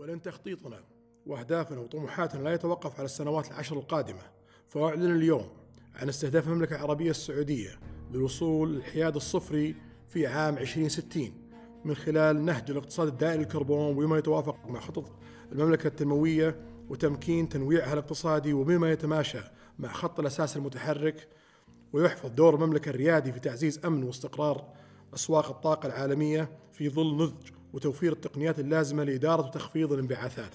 ولأن 0.00 0.22
تخطيطنا. 0.22 0.80
وأهدافنا 1.26 1.80
وطموحاتنا 1.80 2.42
لا 2.42 2.54
يتوقف 2.54 2.96
على 2.96 3.04
السنوات 3.04 3.50
العشر 3.50 3.76
القادمة. 3.76 4.20
فأعلن 4.68 5.16
اليوم 5.16 5.46
عن 5.94 6.08
استهداف 6.08 6.48
المملكة 6.48 6.76
العربية 6.76 7.10
السعودية 7.10 7.80
للوصول 8.12 8.74
للحياد 8.74 9.16
الصفري 9.16 9.74
في 10.08 10.26
عام 10.26 10.58
2060 10.58 11.32
من 11.84 11.94
خلال 11.94 12.44
نهج 12.44 12.70
الاقتصاد 12.70 13.08
الدائري 13.08 13.38
للكربون 13.38 13.96
وبما 13.96 14.18
يتوافق 14.18 14.66
مع 14.66 14.80
خطط 14.80 15.04
المملكة 15.52 15.86
التنموية 15.86 16.60
وتمكين 16.88 17.48
تنويعها 17.48 17.92
الاقتصادي 17.92 18.52
وبما 18.52 18.92
يتماشى 18.92 19.40
مع 19.78 19.92
خط 19.92 20.20
الأساس 20.20 20.56
المتحرك 20.56 21.28
ويحفظ 21.92 22.30
دور 22.30 22.54
المملكة 22.54 22.88
الريادي 22.88 23.32
في 23.32 23.40
تعزيز 23.40 23.84
أمن 23.84 24.02
واستقرار 24.02 24.72
أسواق 25.14 25.48
الطاقة 25.48 25.86
العالمية 25.86 26.50
في 26.72 26.88
ظل 26.88 27.16
نضج 27.16 27.59
وتوفير 27.74 28.12
التقنيات 28.12 28.58
اللازمة 28.58 29.04
لإدارة 29.04 29.46
وتخفيض 29.46 29.92
الانبعاثات. 29.92 30.54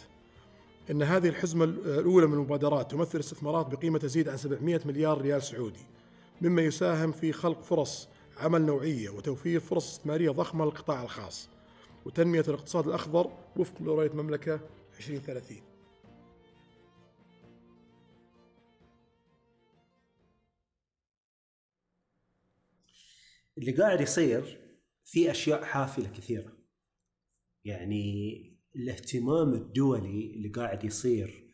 إن 0.91 1.01
هذه 1.01 1.27
الحزمة 1.27 1.65
الأولى 1.65 2.27
من 2.27 2.33
المبادرات 2.33 2.91
تمثل 2.91 3.19
استثمارات 3.19 3.65
بقيمة 3.65 3.99
تزيد 3.99 4.29
عن 4.29 4.37
700 4.37 4.81
مليار 4.85 5.21
ريال 5.21 5.43
سعودي 5.43 5.85
مما 6.41 6.61
يساهم 6.61 7.11
في 7.11 7.31
خلق 7.31 7.61
فرص 7.61 8.07
عمل 8.37 8.61
نوعية 8.61 9.09
وتوفير 9.09 9.59
فرص 9.59 9.91
استثمارية 9.91 10.29
ضخمة 10.29 10.65
للقطاع 10.65 11.03
الخاص 11.03 11.49
وتنمية 12.05 12.43
الاقتصاد 12.47 12.87
الأخضر 12.87 13.31
وفق 13.57 13.81
لرؤية 13.81 14.11
مملكة 14.11 14.59
2030 14.97 15.57
اللي 23.57 23.71
قاعد 23.71 24.01
يصير 24.01 24.59
في 25.05 25.31
أشياء 25.31 25.63
حافلة 25.63 26.09
كثيرة. 26.17 26.54
يعني 27.65 28.35
الاهتمام 28.75 29.53
الدولي 29.53 30.33
اللي 30.33 30.49
قاعد 30.49 30.83
يصير 30.83 31.45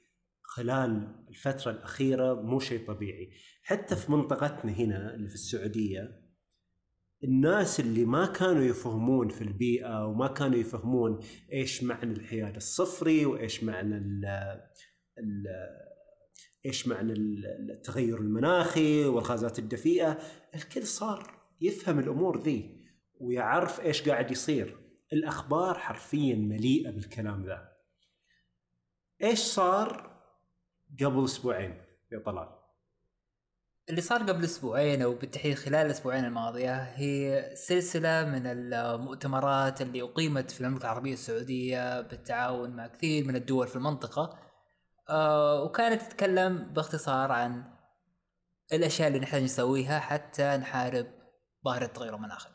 خلال 0.41 1.15
الفترة 1.29 1.71
الأخيرة 1.71 2.41
مو 2.41 2.59
شيء 2.59 2.87
طبيعي. 2.87 3.31
حتى 3.63 3.95
في 3.95 4.11
منطقتنا 4.11 4.71
هنا 4.71 5.15
اللي 5.15 5.29
في 5.29 5.35
السعودية 5.35 6.21
الناس 7.23 7.79
اللي 7.79 8.05
ما 8.05 8.25
كانوا 8.25 8.63
يفهمون 8.63 9.29
في 9.29 9.41
البيئة 9.41 10.05
وما 10.07 10.27
كانوا 10.27 10.57
يفهمون 10.57 11.19
إيش 11.53 11.83
معنى 11.83 12.13
الحياد 12.13 12.55
الصفري 12.55 13.25
وإيش 13.25 13.63
معنى 13.63 13.97
ال 13.97 14.25
ال 15.17 15.45
إيش 16.65 16.87
معنى 16.87 17.13
التغير 17.13 18.17
المناخي 18.17 19.05
والغازات 19.05 19.59
الدفيئة 19.59 20.17
الكل 20.55 20.83
صار 20.83 21.41
يفهم 21.61 21.99
الأمور 21.99 22.41
ذي 22.41 22.85
ويعرف 23.19 23.81
إيش 23.81 24.09
قاعد 24.09 24.31
يصير. 24.31 24.80
الأخبار 25.13 25.79
حرفيا 25.79 26.35
مليئة 26.35 26.91
بالكلام 26.91 27.45
ذا. 27.45 27.71
إيش 29.23 29.39
صار 29.39 30.11
قبل 31.01 31.25
أسبوعين 31.25 31.81
يا 32.11 32.19
طلال؟ 32.19 32.61
اللي 33.89 34.01
صار 34.01 34.23
قبل 34.23 34.43
أسبوعين 34.43 35.01
أو 35.01 35.13
بالتحديد 35.13 35.55
خلال 35.55 35.85
الأسبوعين 35.85 36.25
الماضية 36.25 36.75
هي 36.75 37.49
سلسلة 37.55 38.25
من 38.25 38.47
المؤتمرات 38.47 39.81
اللي 39.81 40.01
أقيمت 40.01 40.51
في 40.51 40.61
المملكة 40.61 40.83
العربية 40.83 41.13
السعودية 41.13 42.01
بالتعاون 42.01 42.69
مع 42.69 42.87
كثير 42.87 43.25
من 43.25 43.35
الدول 43.35 43.67
في 43.67 43.75
المنطقة. 43.75 44.39
آه 45.09 45.63
وكانت 45.63 46.01
تتكلم 46.01 46.73
باختصار 46.73 47.31
عن 47.31 47.63
الأشياء 48.73 49.07
اللي 49.07 49.19
نحتاج 49.19 49.43
نسويها 49.43 49.99
حتى 49.99 50.57
نحارب 50.57 51.07
ظاهرة 51.65 51.85
التغير 51.85 52.15
المناخي. 52.15 52.49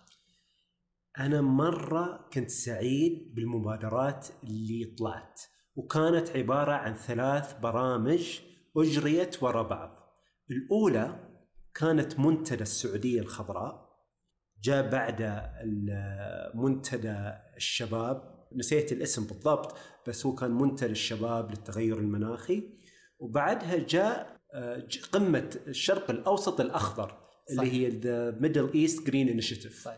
أنا 1.19 1.41
مرة 1.41 2.29
كنت 2.33 2.51
سعيد 2.51 3.35
بالمبادرات 3.35 4.27
اللي 4.45 4.95
طلعت 4.99 5.41
وكانت 5.77 6.31
عبارة 6.31 6.73
عن 6.73 6.95
ثلاث 6.95 7.61
برامج 7.61 8.41
أجريت 8.77 9.43
ورا 9.43 9.63
بعض. 9.63 10.13
الأولى 10.51 11.29
كانت 11.75 12.21
منتدى 12.21 12.63
السعودية 12.63 13.21
الخضراء 13.21 13.87
جاء 14.63 14.91
بعد 14.91 15.43
منتدى 16.55 17.33
الشباب. 17.57 18.47
نسيت 18.57 18.93
الاسم 18.93 19.27
بالضبط 19.27 19.77
بس 20.07 20.27
هو 20.27 20.35
كان 20.35 20.51
منتدى 20.51 20.93
الشباب 20.93 21.51
للتغير 21.51 21.99
المناخي. 21.99 22.63
وبعدها 23.19 23.77
جاء 23.77 24.37
آه، 24.55 24.89
قمة 25.13 25.61
الشرق 25.67 26.11
الأوسط 26.11 26.61
الأخضر 26.61 27.19
اللي 27.51 27.61
صحيح. 27.61 27.73
هي 27.75 27.89
the 27.89 28.31
Middle 28.31 28.73
East 28.73 29.07
Green 29.07 29.29
Initiative 29.29 29.89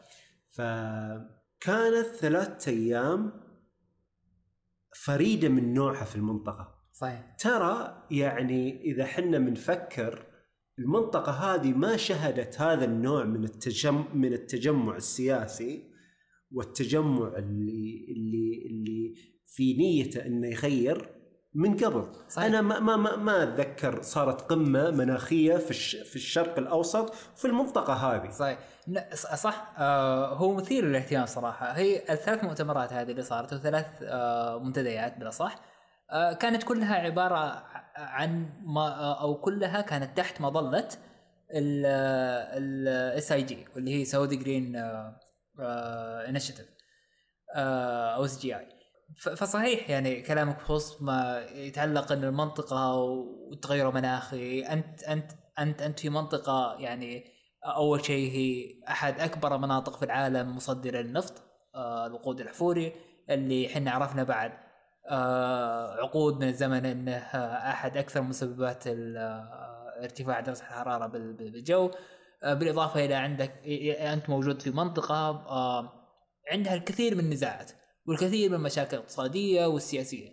فكانت 0.48 2.06
ثلاثة 2.20 2.72
أيام 2.72 3.32
فريدة 5.04 5.48
من 5.48 5.74
نوعها 5.74 6.04
في 6.04 6.16
المنطقة. 6.16 6.78
صحيح. 6.92 7.36
ترى 7.38 8.06
يعني 8.10 8.82
إذا 8.82 9.06
حنا 9.06 9.38
بنفكر 9.38 10.26
المنطقة 10.78 11.32
هذه 11.32 11.72
ما 11.72 11.96
شهدت 11.96 12.60
هذا 12.60 12.84
النوع 12.84 13.24
من 13.24 13.44
التجمع 13.44 14.14
من 14.14 14.32
التجمع 14.32 14.96
السياسي 14.96 15.90
والتجمع 16.52 17.38
اللي 17.38 18.06
اللي 18.16 18.66
اللي 18.66 19.14
في 19.46 19.74
نيته 19.74 20.26
إنه 20.26 20.46
يغير 20.46 21.17
من 21.54 21.76
قبل. 21.76 22.06
صحيح. 22.28 22.46
أنا 22.46 22.60
ما 22.60 22.80
ما 22.80 22.96
ما, 22.96 23.16
ما 23.16 23.42
أتذكر 23.42 24.02
صارت 24.02 24.40
قمة 24.40 24.90
مناخية 24.90 25.56
في 25.56 25.74
في 26.04 26.16
الشرق 26.16 26.58
الأوسط 26.58 27.14
في 27.14 27.44
المنطقة 27.44 27.92
هذه. 27.92 28.30
صحيح. 28.30 28.58
صح. 29.14 29.72
آه 29.78 30.34
هو 30.34 30.54
مثير 30.54 30.84
للاهتمام 30.84 31.26
صراحة. 31.26 31.72
هي 31.72 32.12
الثلاث 32.12 32.44
مؤتمرات 32.44 32.92
هذه 32.92 33.10
اللي 33.10 33.22
صارت 33.22 33.52
وثلاث 33.52 33.86
آه 34.02 34.58
منتديات 34.58 35.18
بلا 35.18 35.30
صح. 35.30 35.56
آه 36.10 36.32
كانت 36.32 36.62
كلها 36.62 36.94
عبارة 36.94 37.64
عن 37.96 38.50
ما 38.62 38.80
آه 38.80 39.20
أو 39.22 39.40
كلها 39.40 39.80
كانت 39.80 40.16
تحت 40.16 40.40
مظلة 40.40 40.88
ال 41.50 43.32
SGI 43.32 43.66
واللي 43.74 43.94
هي 44.00 44.04
Saudi 44.04 44.36
Green 44.36 44.76
initiative 46.28 46.66
أو 47.56 48.24
SGI 48.24 48.77
فصحيح 49.16 49.90
يعني 49.90 50.22
كلامك 50.22 50.56
بخصوص 50.56 51.02
ما 51.02 51.46
يتعلق 51.54 52.12
إن 52.12 52.24
المنطقة 52.24 52.94
والتغير 52.94 53.88
المناخي 53.88 54.60
أنت 54.60 55.02
أنت 55.02 55.32
أنت 55.58 55.82
أنت 55.82 56.00
في 56.00 56.08
منطقة 56.10 56.76
يعني 56.78 57.24
أول 57.64 58.04
شيء 58.04 58.32
هي 58.32 58.64
أحد 58.88 59.20
أكبر 59.20 59.58
مناطق 59.58 59.96
في 59.96 60.04
العالم 60.04 60.56
مصدرة 60.56 60.98
للنفط 61.00 61.42
آه 61.74 62.06
الوقود 62.06 62.40
الاحفوري 62.40 62.92
اللي 63.30 63.66
إحنا 63.66 63.90
عرفنا 63.90 64.22
بعد 64.22 64.52
آه 65.10 65.94
عقود 65.94 66.36
من 66.40 66.48
الزمن 66.48 66.86
إنه 66.86 67.16
أحد 67.70 67.96
أكثر 67.96 68.22
مسببات 68.22 68.86
آه، 68.86 69.68
ارتفاع 70.02 70.40
درجة 70.40 70.60
الحرارة 70.60 71.06
بالجو. 71.06 71.90
بالإضافة 72.44 73.04
إلى 73.04 73.14
عندك 73.14 73.52
أنت 74.00 74.30
موجود 74.30 74.62
في 74.62 74.70
منطقة 74.70 75.44
عندها 76.52 76.74
الكثير 76.74 77.14
من 77.14 77.20
النزاعات. 77.20 77.72
والكثير 78.08 78.50
من 78.50 78.54
المشاكل 78.54 78.96
الاقتصاديه 78.96 79.66
والسياسية 79.66 80.32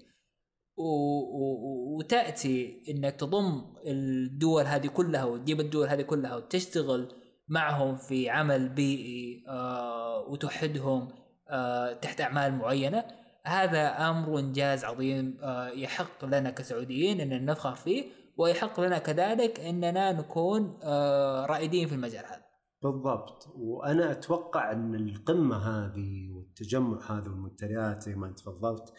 و... 0.77 0.83
و... 0.83 1.97
وتأتي 1.97 2.83
إنك 2.89 3.15
تضم 3.15 3.73
الدول 3.87 4.63
هذه 4.63 4.87
كلها 4.87 5.23
وتجيب 5.23 5.59
الدول 5.59 5.87
هذه 5.87 6.01
كلها 6.01 6.35
وتشتغل 6.35 7.15
معهم 7.47 7.95
في 7.95 8.29
عمل 8.29 8.69
بيئي 8.69 9.43
آه 9.47 10.25
وتوحدهم 10.29 11.07
آه 11.49 11.93
تحت 11.93 12.21
أعمال 12.21 12.53
معينة 12.53 13.05
هذا 13.45 14.09
أمر 14.09 14.29
وانجاز 14.29 14.85
عظيم 14.85 15.37
آه 15.41 15.69
يحق 15.69 16.25
لنا 16.25 16.49
كسعوديين 16.49 17.21
إن 17.21 17.45
نفخر 17.45 17.75
فيه 17.75 18.03
ويحق 18.37 18.79
لنا 18.79 18.97
كذلك 18.97 19.59
إننا 19.59 20.11
نكون 20.11 20.79
آه 20.83 21.45
رائدين 21.45 21.87
في 21.87 21.95
المجال 21.95 22.25
هذا. 22.25 22.44
بالضبط. 22.83 23.47
وأنا 23.55 24.11
أتوقع 24.11 24.71
أن 24.71 24.95
القمة 24.95 25.57
هذه 25.57 26.29
والتجمع 26.31 27.11
هذا 27.11 27.29
والمنتديات 27.29 28.03
زي 28.03 28.15
ما 28.15 28.27
أنت 28.27 28.39
تفضلت 28.39 28.93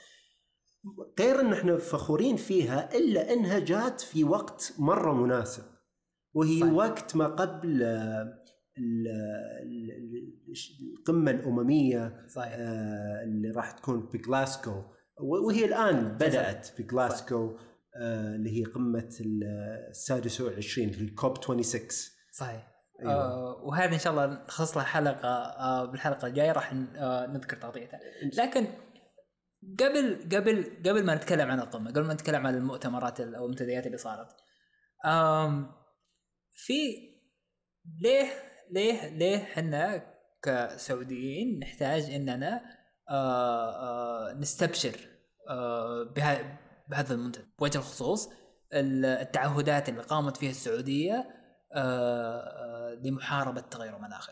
غير 1.20 1.40
أن 1.40 1.52
إحنا 1.52 1.78
فخورين 1.78 2.36
فيها 2.36 2.96
إلا 2.96 3.32
أنها 3.32 3.58
جات 3.58 4.00
في 4.00 4.24
وقت 4.24 4.74
مرة 4.78 5.12
مناسب. 5.12 5.62
وهي 6.34 6.60
صحيح. 6.60 6.72
وقت 6.72 7.16
ما 7.16 7.26
قبل 7.26 7.82
القمة 10.98 11.30
الأممية 11.30 12.26
صحيح. 12.28 12.52
آه، 12.56 13.22
اللي 13.24 13.50
راح 13.50 13.70
تكون 13.70 14.08
في 14.12 14.18
جلاسكو. 14.18 14.82
وهي 15.20 15.64
الآن 15.64 16.16
بدأت 16.16 16.66
في 16.66 16.82
جلاسكو 16.82 17.56
آه، 17.96 18.34
اللي 18.34 18.60
هي 18.60 18.64
قمة 18.64 19.08
السادس 19.90 20.40
والعشرين 20.40 20.88
اللي 20.88 21.10
كوب 21.10 21.36
26 21.36 21.88
صحيح. 22.32 22.75
أيوة. 23.00 23.12
آه 23.12 23.60
وهذه 23.64 23.94
إن 23.94 23.98
شاء 23.98 24.12
الله 24.12 24.26
نخصص 24.26 24.76
لها 24.76 24.84
حلقة 24.84 25.28
آه 25.28 25.84
بالحلقة 25.84 26.26
الجاية 26.26 26.52
راح 26.52 26.72
آه 26.72 27.26
نذكر 27.26 27.56
تغطيتها. 27.56 28.00
لكن 28.38 28.66
قبل 29.80 30.28
قبل 30.32 30.76
قبل 30.86 31.04
ما 31.04 31.14
نتكلم 31.14 31.50
عن 31.50 31.60
القمة 31.60 31.90
قبل 31.90 32.04
ما 32.04 32.14
نتكلم 32.14 32.46
عن 32.46 32.54
المؤتمرات 32.54 33.20
أو 33.20 33.44
المنتديات 33.44 33.86
اللي 33.86 33.96
صارت 33.98 34.28
آم 35.06 35.72
في 36.52 36.78
ليه 38.02 38.26
ليه 38.70 39.08
ليه 39.08 39.36
إحنا 39.36 40.02
كسعوديين 40.42 41.58
نحتاج 41.58 42.10
إننا 42.10 42.60
آه 43.10 43.70
آه 43.70 44.32
نستبشر 44.32 44.96
آه، 45.50 46.12
بهذا 46.88 47.14
المنتدى؟ 47.14 47.44
بوجه 47.58 47.78
الخصوص 47.78 48.28
ال- 48.72 49.04
التعهدات 49.04 49.88
اللي 49.88 50.02
قامت 50.02 50.36
فيها 50.36 50.50
السعودية 50.50 51.24
لمحاربة 53.04 53.60
تغير 53.60 53.96
المناخ 53.96 54.30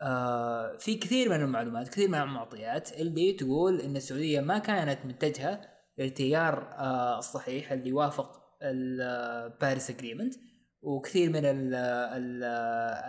آه، 0.00 0.76
في 0.76 0.94
كثير 0.94 1.28
من 1.28 1.40
المعلومات 1.40 1.88
كثير 1.88 2.08
من 2.08 2.18
المعطيات 2.18 2.92
اللي 2.92 3.32
تقول 3.32 3.80
إن 3.80 3.96
السعودية 3.96 4.40
ما 4.40 4.58
كانت 4.58 5.06
متجهه 5.06 5.60
للتيار 5.98 6.74
آه، 6.78 7.18
الصحيح 7.18 7.72
اللي 7.72 7.88
يوافق 7.88 8.40
الباريس 8.62 9.90
اجريمنت 9.90 10.34
وكثير 10.82 11.30
من 11.30 11.44
ال 11.44 11.74
ال 11.74 12.44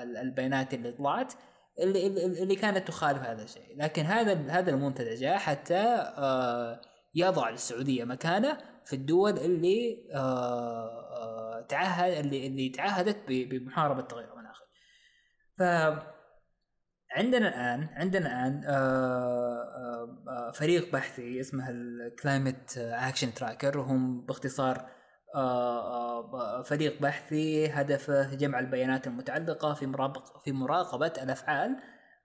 ال 0.03 0.17
البيانات 0.17 0.73
اللي 0.73 0.91
طلعت 0.91 1.33
اللي, 1.79 2.07
اللي 2.43 2.55
كانت 2.55 2.87
تخالف 2.87 3.21
هذا 3.21 3.43
الشيء. 3.43 3.77
لكن 3.77 4.03
هذا 4.03 4.33
هذا 4.49 4.71
المنتدى 4.71 5.15
جاء 5.15 5.37
حتى 5.37 5.83
آه، 6.17 6.81
يضع 7.15 7.49
للسعوديه 7.49 8.03
مكانه 8.03 8.57
في 8.85 8.95
الدول 8.95 9.37
اللي 9.37 10.09
آه، 10.13 10.17
آه، 10.17 11.08
تعهد 11.69 12.25
اللي 12.25 12.47
اللي 12.47 12.69
تعهدت 12.69 13.17
بمحاربة 13.27 13.99
التغير 13.99 14.33
المناخي 14.33 14.65
ف 15.57 15.61
عندنا 17.11 17.47
الان 17.47 17.89
عندنا 17.93 18.27
الآن 18.27 18.63
آه، 18.65 18.73
آه، 18.73 20.23
آه، 20.27 20.51
فريق 20.51 20.91
بحثي 20.91 21.39
اسمه 21.39 21.69
ال 21.69 21.83
Climate 21.83 22.77
Action 22.77 23.33
Tracker 23.33 23.77
وهم 23.77 24.25
باختصار 24.25 24.89
فريق 26.65 27.01
بحثي 27.01 27.67
هدفه 27.67 28.35
جمع 28.35 28.59
البيانات 28.59 29.07
المتعلقة 29.07 29.73
في 29.73 29.85
مراقبه 29.85 30.39
في 30.39 30.51
مراقبة 30.51 31.13
الأفعال 31.23 31.77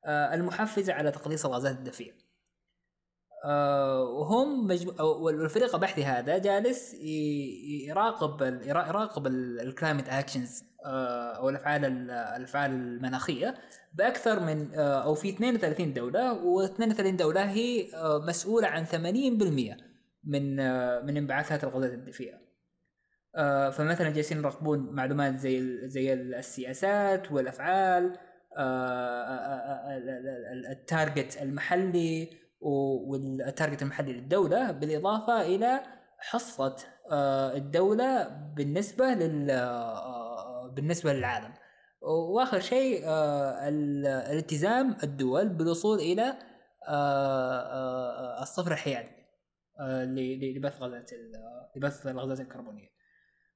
المحفزة 0.07 0.93
على 0.93 1.11
تقليص 1.11 1.47
الغازات 1.47 1.77
الدفيئه. 1.77 2.24
آه، 3.45 4.03
وهم 4.03 4.67
مجمو... 4.67 4.93
والفريق 5.05 5.75
البحثي 5.75 6.05
هذا 6.05 6.39
جالس 6.39 6.95
يراقب 7.89 8.43
يراقب 8.67 9.27
ال 9.27 9.37
climate 9.37 10.09
actions 10.09 10.65
أو 10.87 11.49
الأفعال 11.49 11.85
ال- 11.85 12.11
الأفعال 12.11 12.71
المناخية 12.71 13.55
بأكثر 13.95 14.41
من 14.41 14.75
آه، 14.75 15.03
أو 15.05 15.15
في 15.15 15.29
32 15.29 15.93
دولة 15.93 16.35
و32 16.35 17.01
دولة 17.17 17.51
هي 17.51 17.95
آه، 17.95 18.19
مسؤولة 18.29 18.69
عن 18.69 18.85
80% 18.87 19.77
من 20.25 20.61
آه، 20.61 21.01
من 21.01 21.17
انبعاثات 21.17 21.65
الغازات 21.65 21.93
الدفيئة. 21.93 22.37
آه، 23.37 23.71
فمثلا 23.71 24.11
جالسين 24.11 24.39
يراقبون 24.39 24.79
معلومات 24.93 25.37
زي 25.37 25.89
زي 25.89 26.13
ال- 26.13 26.35
السياسات 26.35 27.33
والأفعال 27.33 28.17
آه، 28.57 28.61
آه، 28.61 29.35
آه، 29.91 29.97
ال- 29.97 30.09
ال- 30.09 30.47
ال- 30.53 30.67
ال 30.67 30.77
target 30.77 31.39
المحلي 31.43 32.44
وال 32.65 32.94
target 32.94 33.83
المحلي 33.83 34.13
للدولة 34.13 34.71
بالإضافة 34.71 35.43
إلى 35.43 35.81
حصة 36.19 36.77
آه، 37.11 37.57
الدولة 37.57 38.29
بالنسبة 38.57 39.05
لل 39.07 39.51
آه، 39.51 40.69
بالنسبة 40.69 41.13
للعالم. 41.13 41.53
وآخر 42.03 42.61
شيء 42.61 43.03
آه، 43.05 43.69
ال- 43.69 44.07
الالتزام 44.07 44.97
الدول 45.03 45.49
بالوصول 45.49 45.99
إلى 45.99 46.35
آه، 46.89 48.43
الصفر 48.43 48.73
الحيادي 48.73 49.09
لبث 50.57 50.83
غازات 50.83 51.11
لبث 51.77 52.07
الغازات 52.07 52.47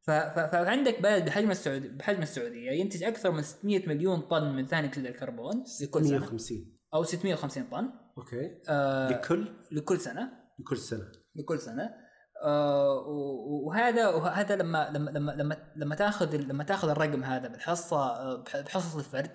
ف- 0.06 0.10
فعندك 0.38 1.02
بلد 1.02 1.24
بحجم 1.24 1.50
السعوديه 1.50 1.88
بحجم 1.88 2.22
السعودية 2.22 2.70
ينتج 2.70 3.04
أكثر 3.04 3.30
من 3.30 3.42
600 3.42 3.88
مليون 3.88 4.20
طن 4.20 4.52
من 4.56 4.66
ثاني 4.66 4.86
أكسيد 4.86 5.06
الكربون 5.06 5.64
لكل 5.82 6.04
سنة. 6.04 6.18
150 6.18 6.78
أو 6.94 7.02
650 7.02 7.64
طن. 7.64 7.90
أوكي. 8.18 8.62
آه 8.68 9.08
لكل؟ 9.10 9.48
لكل 9.72 10.00
سنة. 10.00 10.30
لكل 10.58 10.76
سنة. 10.76 11.12
لكل 11.36 11.60
سنة. 11.60 11.90
آه 12.44 13.04
وهذا 13.66 14.08
وهذا 14.08 14.56
لما 14.56 14.90
لما 14.94 15.10
لما 15.10 15.32
لما 15.32 15.56
لما 15.76 15.94
تاخذ 15.94 16.36
لما 16.36 16.64
تاخذ 16.64 16.88
الرقم 16.88 17.24
هذا 17.24 17.48
بالحصة 17.48 17.96
آه، 17.96 18.42
بح- 18.44 18.60
بحصص 18.60 18.96
الفرد 18.96 19.30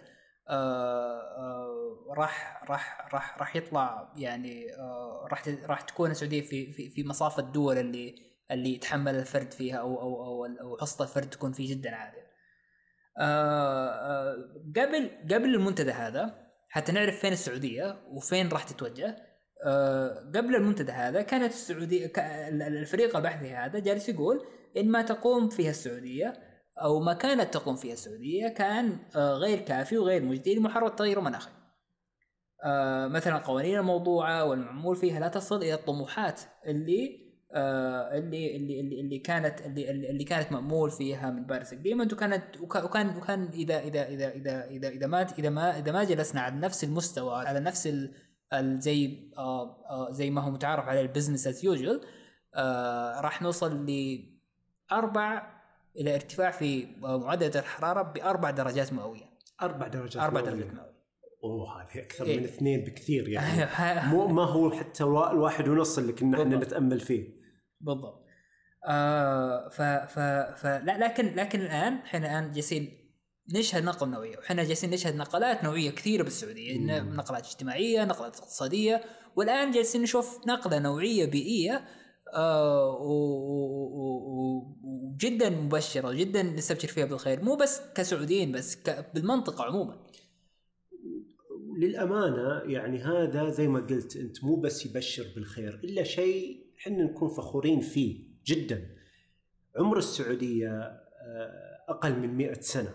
آه 0.50 1.22
آه 1.38 2.14
راح 2.18 2.64
راح 2.70 3.10
راح 3.14 3.38
راح 3.40 3.56
يطلع 3.56 4.14
يعني 4.16 4.76
آه 4.76 5.28
راح 5.32 5.44
راح 5.66 5.82
تكون 5.82 6.12
السعودية 6.12 6.42
في 6.42 6.72
في 6.74 6.90
في 6.90 7.04
مصاف 7.04 7.40
الدول 7.40 7.78
اللي 7.78 8.16
اللي 8.52 8.74
يتحمل 8.76 9.16
الفرد 9.16 9.52
فيها 9.52 9.78
أو 9.78 10.02
أو 10.02 10.26
أو, 10.26 10.46
أو 10.46 10.78
حصة 10.78 11.04
الفرد 11.04 11.30
تكون 11.30 11.52
فيه 11.52 11.76
جدا 11.76 11.96
عالية. 11.96 12.24
آه 13.20 13.90
آه 13.90 14.36
قبل 14.76 15.10
قبل 15.32 15.56
المنتدى 15.56 15.92
هذا 15.92 16.43
حتى 16.74 16.92
نعرف 16.92 17.20
فين 17.20 17.34
السعودية 17.34 17.98
وفين 18.08 18.50
راح 18.50 18.64
تتوجه 18.64 19.16
آه، 19.66 20.32
قبل 20.36 20.56
المنتدى 20.56 20.92
هذا 20.92 21.22
كانت 21.22 21.54
السعودية 21.54 22.12
الفريق 22.68 23.16
البحثي 23.16 23.52
هذا 23.52 23.80
جالس 23.80 24.10
يقول 24.10 24.46
إن 24.78 24.90
ما 24.90 25.02
تقوم 25.02 25.50
فيها 25.50 25.70
السعودية 25.70 26.34
أو 26.84 27.00
ما 27.00 27.14
كانت 27.14 27.54
تقوم 27.54 27.76
فيها 27.76 27.94
السعودية 27.94 28.48
كان 28.48 28.98
آه، 29.16 29.34
غير 29.34 29.60
كافي 29.60 29.98
وغير 29.98 30.24
مجدي 30.24 30.56
لمحاربه 30.56 30.90
التغير 30.90 31.20
المناخي. 31.20 31.52
آه، 32.66 33.08
مثلا 33.08 33.38
القوانين 33.38 33.80
الموضوعة 33.80 34.46
والمعمول 34.46 34.96
فيها 34.96 35.20
لا 35.20 35.28
تصل 35.28 35.58
إلى 35.58 35.74
الطموحات 35.74 36.42
اللي 36.68 37.23
اللي 37.56 38.56
اللي 38.56 38.80
اللي 38.80 39.02
اللي 39.02 39.20
كانت 39.20 39.62
اللي 39.62 39.92
اللي 39.92 40.24
كانت 40.24 40.52
مأمول 40.52 40.92
فيها 40.92 41.32
من 41.32 41.46
Paris 41.46 41.74
Agreement 41.74 42.14
وكانت 42.14 42.44
وكا- 42.60 42.84
وكان 42.84 43.18
وكان 43.18 43.50
إذا 43.54 43.80
إذا 43.80 44.08
إذا 44.08 44.32
إذا 44.32 44.66
إذا 44.70 44.88
إذا 44.90 45.08
ما 45.08 45.22
إذا 45.40 45.50
ما 45.50 45.78
إذا 45.80 45.92
ما 45.92 46.04
جلسنا 46.04 46.42
على 46.42 46.56
نفس 46.56 46.84
المستوى 46.84 47.36
على 47.48 47.60
نفس 47.60 47.90
زي 48.64 49.30
آه 49.38 49.86
آه 49.90 50.12
زي 50.12 50.30
ما 50.30 50.42
هو 50.42 50.52
متعارف 50.52 50.86
عليه 50.86 51.02
ال 51.02 51.07
business 51.07 51.48
as 51.48 51.66
usual 51.66 52.02
راح 53.24 53.42
نوصل 53.42 53.86
لاربع 54.92 55.54
إلى 55.98 56.16
ارتفاع 56.16 56.52
في 56.52 56.88
آه، 57.04 57.18
معدل 57.18 57.48
الحرارة 57.58 58.02
بأربع 58.02 58.50
درجات 58.52 58.94
مئوية 58.94 59.30
أربع 59.62 59.88
درجات 59.88 60.24
أربع 60.24 60.42
مئوية. 60.42 60.52
درجات 60.54 60.74
مئوية 60.74 60.94
أوه 61.44 61.82
هذه 61.82 62.00
أكثر 62.04 62.26
إيه. 62.26 62.38
من 62.38 62.44
اثنين 62.44 62.84
بكثير 62.84 63.30
يعني 63.30 63.66
مو 64.12 64.28
ما 64.28 64.44
هو 64.44 64.72
حتى 64.72 65.04
الوا- 65.04 65.32
الواحد 65.32 65.68
ونص 65.68 65.98
اللي 65.98 66.14
كنا 66.14 66.42
إحنا. 66.44 66.56
نتأمل 66.58 67.00
فيه 67.00 67.43
بالضبط 67.84 68.24
آه 68.88 69.70
ف 69.70 69.82
ف 69.82 70.20
ف 70.62 70.66
لا 70.66 70.98
لكن 70.98 71.36
لكن 71.36 71.62
الآن 71.62 71.94
إحنا 71.94 72.20
الآن 72.20 72.52
جالسين 72.52 73.04
نشهد 73.56 73.84
نقله 73.84 74.10
نوعيه 74.10 74.38
وحنا 74.38 74.64
جالسين 74.64 74.90
نشهد 74.90 75.16
نقلات 75.16 75.64
نوعيه 75.64 75.92
كثيرة 75.92 76.24
بالسعودية 76.24 76.80
مم. 76.80 77.16
نقلات 77.16 77.46
اجتماعية 77.46 78.06
نقلات 78.06 78.38
اقتصادية 78.38 79.02
والآن 79.36 79.72
جالسين 79.72 80.02
نشوف 80.02 80.48
نقلة 80.48 80.80
نوعيه 80.80 81.26
بيئية 81.26 81.86
آه 82.36 82.98
وجدا 85.14 85.50
مبشرة 85.50 86.08
وجدا 86.08 86.44
نستبشر 86.44 86.88
فيها 86.88 87.06
بالخير 87.06 87.44
مو 87.44 87.56
بس 87.56 87.82
كسعوديين 87.96 88.52
بس 88.52 88.78
بالمنطقة 89.14 89.64
عموما 89.64 90.04
للأمانة 91.78 92.72
يعني 92.72 93.00
هذا 93.00 93.50
زي 93.50 93.68
ما 93.68 93.80
قلت 93.80 94.16
أنت 94.16 94.44
مو 94.44 94.56
بس 94.56 94.86
يبشر 94.86 95.26
بالخير 95.36 95.80
إلا 95.84 96.04
شيء 96.04 96.63
إحنا 96.88 97.04
نكون 97.04 97.30
فخورين 97.30 97.80
فيه 97.80 98.24
جدا. 98.46 98.90
عمر 99.80 99.98
السعودية 99.98 100.70
آه، 100.72 101.86
أقل 101.90 102.20
من 102.20 102.38
100 102.38 102.54
سنة 102.54 102.94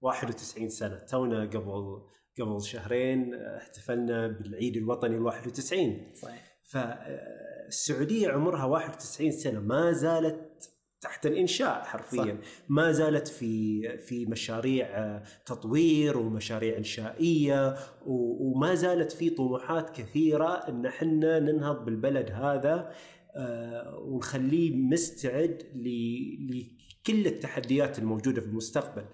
91 0.00 0.68
سنة. 0.68 0.98
تونا 0.98 1.40
قبل 1.44 2.02
قبل 2.40 2.62
شهرين 2.62 3.34
آه، 3.34 3.56
احتفلنا 3.58 4.26
بالعيد 4.28 4.76
الوطني 4.76 5.16
ال 5.16 5.22
91 5.22 6.12
صحيح. 6.14 6.58
فالسعوديه 6.64 8.28
عمرها 8.28 8.64
91 8.64 9.30
سنة. 9.32 9.60
ما 9.60 9.92
زالت 9.92 10.70
تحت 11.00 11.26
الإنشاء 11.26 11.82
حرفيا. 11.84 12.22
صح. 12.42 12.48
ما 12.68 12.92
زالت 12.92 13.28
في 13.28 13.82
في 13.98 14.26
مشاريع 14.26 14.86
آه، 14.86 15.22
تطوير 15.46 16.18
ومشاريع 16.18 16.76
إنشائية 16.78 17.76
و- 18.06 18.50
وما 18.50 18.74
زالت 18.74 19.12
في 19.12 19.30
طموحات 19.30 19.90
كثيرة 19.90 20.54
إن 20.68 20.86
إحنا 20.86 21.38
ننهض 21.38 21.84
بالبلد 21.84 22.30
هذا. 22.30 22.74
آه، 22.74 22.92
ونخليه 24.02 24.76
مستعد 24.76 25.62
لكل 25.74 27.26
التحديات 27.26 27.98
الموجودة 27.98 28.40
في 28.40 28.46
المستقبل. 28.46 29.04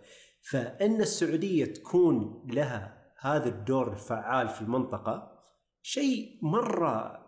فإن 0.51 1.01
السعودية 1.01 1.65
تكون 1.65 2.47
لها 2.53 3.13
هذا 3.21 3.49
الدور 3.49 3.93
الفعال 3.93 4.49
في 4.49 4.63
المنطقة 4.63 5.41
شيء 5.83 6.39
مرة 6.43 7.25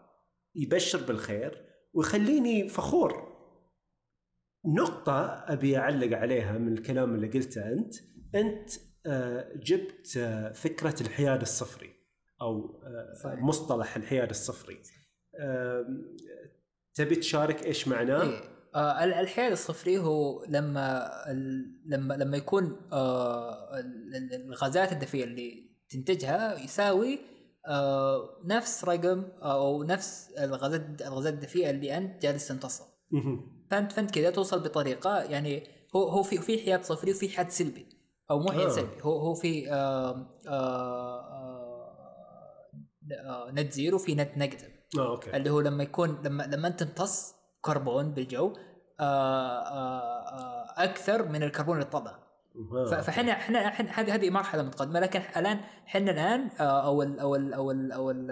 يبشر 0.55 1.07
بالخير 1.07 1.67
ويخليني 1.95 2.69
فخور. 2.69 3.37
نقطة 4.67 5.27
أبي 5.27 5.79
أعلق 5.79 6.17
عليها 6.17 6.59
من 6.59 6.73
الكلام 6.73 7.15
اللي 7.15 7.29
قلته 7.29 7.73
أنت. 7.73 7.95
أنت 8.35 8.71
آه، 9.07 9.53
جبت 9.57 10.17
آه، 10.17 10.53
فكرة 10.53 11.03
الحياد 11.03 11.41
الصفري 11.41 11.91
أو 12.43 12.83
آه، 12.85 13.15
صحيح. 13.25 13.43
مصطلح 13.43 13.97
الحياد 13.97 14.31
الصفري. 14.31 14.83
تبي 16.97 17.17
تشارك 17.17 17.67
إيش 17.67 17.89
معناه؟ 17.89 18.23
إيه. 18.23 18.41
آه 18.75 19.05
ال- 19.05 19.15
الحياد 19.15 19.53
الصفري 19.53 19.99
هو 19.99 20.45
لما 20.49 21.11
لما 21.87 22.15
لما 22.15 22.37
يكون 22.37 22.77
آه 22.93 23.79
ال- 23.79 24.17
ال- 24.17 24.35
الغازات 24.49 24.93
الدفيئه 24.93 25.25
اللي 25.25 25.71
تنتجها 25.91 26.59
يساوي 26.65 27.19
آه 27.69 28.43
نفس 28.45 28.85
رقم 28.85 29.23
أو 29.43 29.83
نفس 29.83 30.29
الغازات 30.39 31.03
الغازات 31.03 31.33
الدفيئه 31.35 31.71
اللي 31.71 31.97
أنت 31.97 32.23
جالس 32.23 32.49
تمتصها. 32.49 32.87
فانت 33.71 33.93
فأنت 33.93 34.11
كذا 34.11 34.31
توصل 34.31 34.61
بطريقة 34.61 35.19
يعني 35.23 35.63
هو 35.97 36.09
هو 36.09 36.23
في 36.23 36.39
في 36.39 36.59
حياد 36.59 36.85
صفري 36.85 37.11
وفي 37.11 37.29
حياد 37.29 37.51
سلبي 37.51 37.87
أو 38.31 38.39
مو 38.39 38.53
حياد 38.53 38.67
آه. 38.69 38.73
سلبي 38.73 39.03
هو 39.03 39.19
هو 39.19 39.35
في 39.35 39.71
آه 39.73 39.75
آه 40.49 40.49
آه 40.49 41.26
net 43.53 43.73
zero 43.73 43.97
وفي 43.97 44.15
net 44.15 44.37
negative 44.37 44.71
آه 44.99 45.11
أوكي. 45.11 45.37
اللي 45.37 45.51
هو 45.51 45.61
لما 45.61 45.83
يكون 45.83 46.23
لما 46.25 46.43
لما 46.43 46.69
أنت 46.69 46.83
تمتص 46.83 47.35
كربون 47.61 48.15
بالجو 48.15 48.53
آه 49.01 49.03
آه 49.03 50.01
آه 50.01 50.85
أكثر 50.85 51.29
من 51.29 51.43
الكربون 51.43 51.77
اللي 51.77 51.91
طلع 51.91 52.27
آه. 52.73 53.01
فاحنا 53.01 53.33
إحنا 53.33 53.69
هذه 53.69 54.15
هذه 54.15 54.31
مرحلة 54.31 54.63
متقدمة. 54.63 55.01
لكن 55.01 55.21
الان 55.37 55.61
إحنا 55.87 56.11
الآن 56.11 56.51
آه، 56.61 56.87
أو 56.87 57.03
ال 57.03 57.21
أو 57.21 57.37
ال 57.37 57.55
أو 57.55 57.71
ال 57.71 57.93
أو 57.93 58.11
ال 58.11 58.31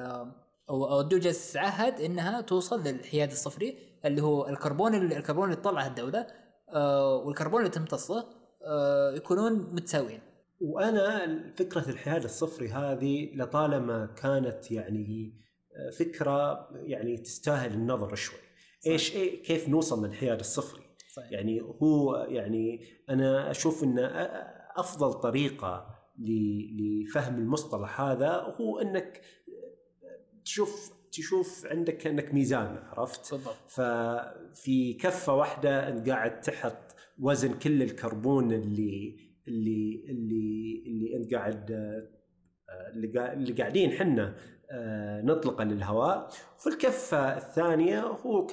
أو 0.71 1.01
الدول 1.01 1.21
جالسه 1.21 1.51
تتعهد 1.53 2.01
إنها 2.01 2.41
توصل 2.41 2.83
للحياد 2.83 3.31
الصفري 3.31 3.79
اللي 4.05 4.23
هو 4.23 4.49
الكربون 4.49 4.95
اللي 4.95 5.17
الكربون 5.17 5.45
اللي 5.45 5.57
تطلعه 5.57 5.87
الدولة 5.87 6.27
آه، 6.75 7.17
والكربون 7.17 7.61
اللي 7.61 7.71
تمتصه 7.71 8.29
آه، 8.67 9.13
يكونون 9.15 9.53
متساويين. 9.53 10.21
وأنا 10.65 11.27
فكرة 11.57 11.91
الحياد 11.91 12.25
الصفري 12.25 12.69
هذه 12.69 13.31
لطالما 13.35 14.07
كانت 14.07 14.71
يعني 14.71 15.35
آه، 15.77 15.91
فكرة 15.91 16.69
يعني 16.73 17.17
تستاهل 17.17 17.73
النظر 17.73 18.15
شوي. 18.15 18.39
إيش 18.87 19.17
إيه 19.17 19.43
كيف 19.43 19.69
نوصل 19.69 20.07
للحياد 20.07 20.39
الصفري؟ 20.39 20.85
صحيح. 21.15 21.33
يعني 21.33 21.61
هو 21.61 22.27
يعني 22.29 22.81
أنا 23.11 23.51
أشوف 23.51 23.85
إن 23.85 23.99
أفضل 24.77 25.13
طريقة 25.13 25.87
لفهم 26.19 27.39
المصطلح 27.39 28.01
هذا 28.01 28.31
هو 28.61 28.81
إنك 28.81 29.21
تشوف 30.45 30.93
تشوف 31.13 31.67
عندك 31.67 31.97
كانك 31.97 32.35
ميزان 32.35 32.77
عرفت؟ 32.77 33.35
بالضبط. 33.35 33.57
ففي 33.69 34.95
كفة 34.95 35.35
واحدة 35.35 35.89
انت 35.89 36.09
قاعد 36.09 36.41
تحط 36.41 36.95
وزن 37.19 37.59
كل 37.59 37.83
الكربون 37.83 38.53
اللي 38.53 39.17
اللي 39.49 40.05
اللي 40.09 40.83
اللي 40.87 41.17
انت 41.17 41.35
قاعد 41.35 41.73
آه، 41.73 42.91
اللي 42.95 43.13
قا- 43.13 43.33
اللي 43.33 43.53
قاعدين 43.53 43.91
حنا 43.93 44.37
آه، 44.71 45.21
نطلقه 45.23 45.65
للهواء. 45.65 46.29
وفي 46.59 46.67
الكفه 46.67 47.37
الثانية 47.37 48.01
هو 48.01 48.47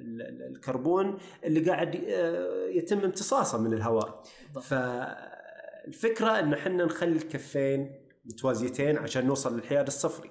ال- 0.00 0.54
الكربون 0.56 1.18
اللي 1.44 1.60
قاعد 1.70 1.96
آه، 1.96 2.66
يتم 2.68 2.98
امتصاصه 2.98 3.62
من 3.62 3.72
الهواء. 3.72 4.22
فالفكرة 4.62 6.38
إن 6.40 6.52
إحنا 6.52 6.84
نخلي 6.84 7.16
الكفين 7.16 7.90
متوازيتين 8.24 8.98
عشان 8.98 9.26
نوصل 9.26 9.56
للحياد 9.56 9.86
الصفري. 9.86 10.30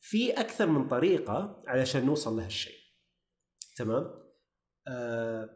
في 0.00 0.30
أكثر 0.32 0.66
من 0.66 0.88
طريقة 0.88 1.62
علشان 1.66 2.06
نوصل 2.06 2.36
لهالشيء. 2.36 2.74
تمام؟ 3.76 4.10
آه، 4.88 5.50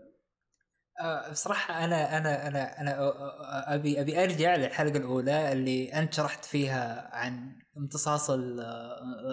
بصراحة 1.30 1.84
أنا 1.84 2.18
أنا 2.18 2.48
أنا 2.48 2.80
أنا 2.80 3.12
أبي 3.74 4.00
أبي 4.00 4.22
أرجع 4.24 4.56
للحلقة 4.56 4.96
الأولى 4.96 5.52
اللي 5.52 5.92
أنت 5.92 6.14
شرحت 6.14 6.44
فيها 6.44 7.10
عن 7.16 7.56
امتصاص 7.78 8.30
ال- 8.30 8.60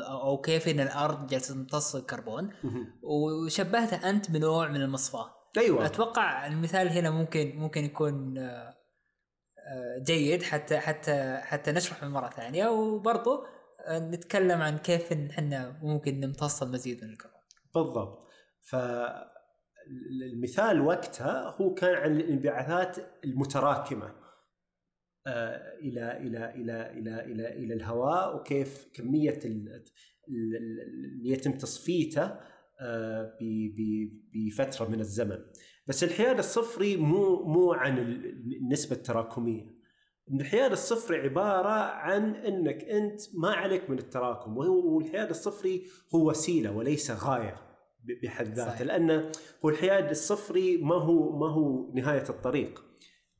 أو 0.09 0.41
كيف 0.41 0.67
إن 0.67 0.79
الأرض 0.79 1.27
جالسة 1.27 1.53
تمتص 1.53 1.95
الكربون. 1.95 2.49
مهم. 2.63 2.99
وشبهته 3.03 4.09
أنت 4.09 4.31
بنوع 4.31 4.67
من 4.67 4.81
المصفاة. 4.81 5.29
أيوه. 5.57 5.85
أتوقع 5.85 6.47
المثال 6.47 6.89
هنا 6.89 7.09
ممكن 7.09 7.53
ممكن 7.55 7.85
يكون 7.85 8.37
آه، 8.37 8.77
آه، 9.73 10.03
جيد 10.05 10.43
حتى 10.43 10.79
حتى 10.79 11.37
حتى 11.43 11.71
نشرحه 11.71 12.07
مرة 12.07 12.29
ثانية. 12.29 12.67
وبرضه 12.67 13.45
آه، 13.87 13.99
نتكلم 13.99 14.61
عن 14.61 14.77
كيف 14.77 15.11
إن 15.11 15.29
إحنا 15.29 15.79
ممكن 15.83 16.19
نمتص 16.19 16.61
المزيد 16.63 17.03
من 17.03 17.09
الكربون. 17.09 17.41
بالضبط. 17.75 18.27
فالمثال 19.85 20.81
وقتها 20.81 21.55
هو 21.61 21.73
كان 21.73 21.95
عن 21.95 22.15
الانبعاثات 22.19 22.97
المتراكمة 23.25 24.15
آه، 25.27 25.77
إلى 25.79 26.17
إلى 26.17 26.53
إلى 26.55 26.91
إلى 26.91 27.23
إلى 27.25 27.53
إلى 27.53 27.73
الهواء 27.73 28.35
وكيف 28.35 28.87
كمية 28.93 29.39
ال- 29.45 29.83
ال- 30.29 30.55
ال- 30.55 30.81
اللي 31.05 31.29
يتم 31.29 31.51
تصفيته 31.51 32.35
آه، 32.81 33.37
بفترة 34.33 34.87
من 34.89 34.99
الزمن. 34.99 35.37
بس 35.87 36.03
الحياد 36.03 36.37
الصفري 36.37 36.97
مو 36.97 37.43
مو 37.43 37.73
عن 37.73 37.97
ال- 37.97 38.55
النسبة 38.61 38.95
التراكمية. 38.95 39.81
الحياد 40.33 40.71
الصفري 40.71 41.17
عبارة 41.17 41.69
عن 41.79 42.35
إنك 42.35 42.83
أنت 42.83 43.21
ما 43.33 43.51
عليك 43.53 43.89
من 43.89 43.97
التراكم 43.99 44.57
والحياد 44.57 45.29
الصفري 45.29 45.87
هو 46.15 46.29
وسيلة 46.29 46.71
وليس 46.77 47.11
غاية. 47.11 47.70
بحد 48.23 48.47
ذاته. 48.47 48.69
صحيح. 48.71 48.81
لأن 48.81 49.31
هو 49.65 49.69
الحياد 49.69 50.09
الصفري 50.09 50.77
ما 50.77 50.95
هو 50.95 51.39
ما 51.39 51.49
هو 51.53 51.93
نهاية 51.93 52.29
الطريق. 52.29 52.83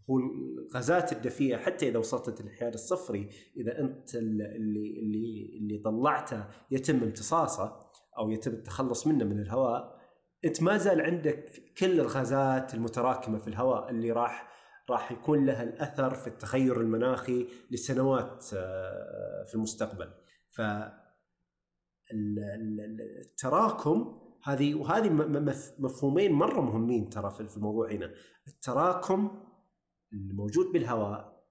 هو 0.10 0.18
الغازات 0.20 1.12
الدفيئه 1.12 1.58
حتى 1.58 1.88
إذا 1.90 2.00
وصلت 2.00 2.42
للحياد 2.42 2.74
الصفري 2.74 3.30
إذا 3.58 3.80
أنت 3.80 4.16
ال- 4.16 4.42
اللي 4.56 5.00
اللي 5.00 5.58
اللي 5.62 5.82
طلعته 5.86 6.46
يتم 6.72 7.04
امتصاصه 7.04 7.80
أو 8.18 8.30
يتم 8.30 8.52
التخلص 8.52 9.08
منه 9.08 9.26
من 9.26 9.40
الهواء 9.40 10.02
أنت 10.46 10.64
ما 10.64 10.78
زال 10.78 11.02
عندك 11.02 11.50
كل 11.78 12.00
الغازات 12.00 12.74
المتراكمة 12.74 13.38
في 13.40 13.48
الهواء 13.48 13.90
اللي 13.90 14.12
راح 14.12 14.52
راح 14.90 15.12
يكون 15.12 15.46
لها 15.46 15.64
الأثر 15.64 16.14
في 16.16 16.28
التغير 16.28 16.82
المناخي 16.82 17.48
لسنوات 17.72 18.46
آه، 18.54 19.46
في 19.48 19.56
المستقبل. 19.56 20.12
ف 20.52 20.62
ال- 20.62 22.40
ال- 22.40 22.80
ال- 22.80 23.22
التراكم 23.26 24.21
هذه 24.44 24.76
وهذه 24.76 25.10
مفهومين 25.80 26.32
مرة 26.32 26.62
مهمين 26.62 27.10
ترى 27.10 27.32
في 27.32 27.58
الموضوع 27.58 27.92
هنا. 27.92 28.14
التراكم 28.48 29.44
الموجود 30.14 30.66
بالهواء 30.74 31.44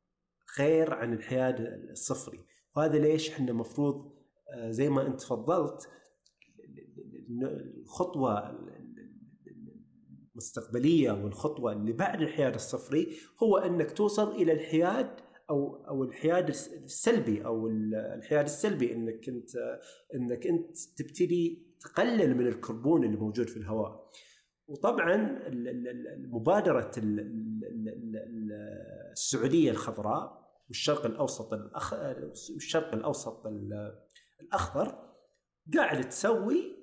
غير 0.58 0.94
عن 0.94 1.12
الحياد 1.12 1.60
الصفري. 1.90 2.40
وهذا 2.76 2.98
ليش 2.98 3.30
إحنا 3.30 3.50
المفروض 3.50 4.20
زي 4.66 4.88
ما 4.88 5.06
أنت 5.06 5.20
تفضلت 5.20 5.88
الخطوة 7.78 8.58
المستقبلية 10.34 11.12
والخطوة 11.12 11.72
اللي 11.72 11.92
بعد 11.92 12.22
الحياد 12.22 12.54
الصفري 12.54 13.16
هو 13.42 13.56
إنك 13.56 13.90
توصل 13.90 14.30
إلى 14.34 14.52
الحياد 14.52 15.10
أو 15.50 15.76
أو 15.88 16.04
الحياد 16.04 16.48
السلبي 16.48 17.44
أو 17.44 17.68
الحياد 17.68 18.44
السلبي. 18.44 18.92
إنك 18.92 19.28
أنت 19.28 19.50
إنك 20.14 20.46
أنت 20.46 20.76
تبتدي 20.96 21.69
تقلل 21.80 22.36
من 22.36 22.46
الكربون 22.46 23.04
اللي 23.04 23.16
موجود 23.16 23.48
في 23.48 23.56
الهواء. 23.56 24.10
وطبعا 24.66 25.42
مبادرة 26.18 26.90
ال- 26.98 27.20
ال- 27.20 27.64
ال- 27.64 28.16
ال- 28.16 28.52
السعودية 29.12 29.70
الخضراء 29.70 30.50
والشرق 30.68 31.06
الأوسط. 31.06 31.52
والشرق 32.54 32.94
الأوسط 32.94 33.46
ال- 33.46 33.98
الأخضر 34.40 35.10
قاعدة 35.76 36.02
تسوي 36.02 36.76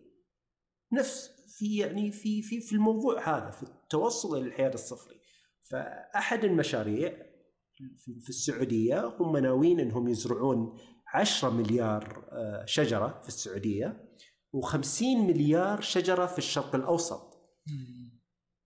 نفس 0.93 1.29
في 1.57 1.77
يعني 1.77 2.11
في 2.11 2.41
في 2.41 2.61
في 2.61 2.75
الموضوع 2.75 3.37
هذا 3.37 3.51
في 3.51 3.63
التوصل 3.63 4.37
إلى 4.37 4.47
الحياد 4.47 4.73
الصفري 4.73 5.21
فأحد 5.69 6.43
المشاريع 6.43 7.09
في 7.99 8.19
في 8.19 8.29
السعودية 8.29 9.07
هم 9.19 9.37
ناويين 9.37 9.79
إنهم 9.79 10.07
يزرعون 10.07 10.77
10 11.13 11.49
مليار 11.49 12.27
آه، 12.31 12.65
شجرة 12.65 13.19
في 13.21 13.27
السعودية 13.27 14.07
و50 14.55 15.03
مليار 15.03 15.81
شجرة 15.81 16.25
في 16.25 16.37
الشرق 16.37 16.75
الأوسط. 16.75 17.37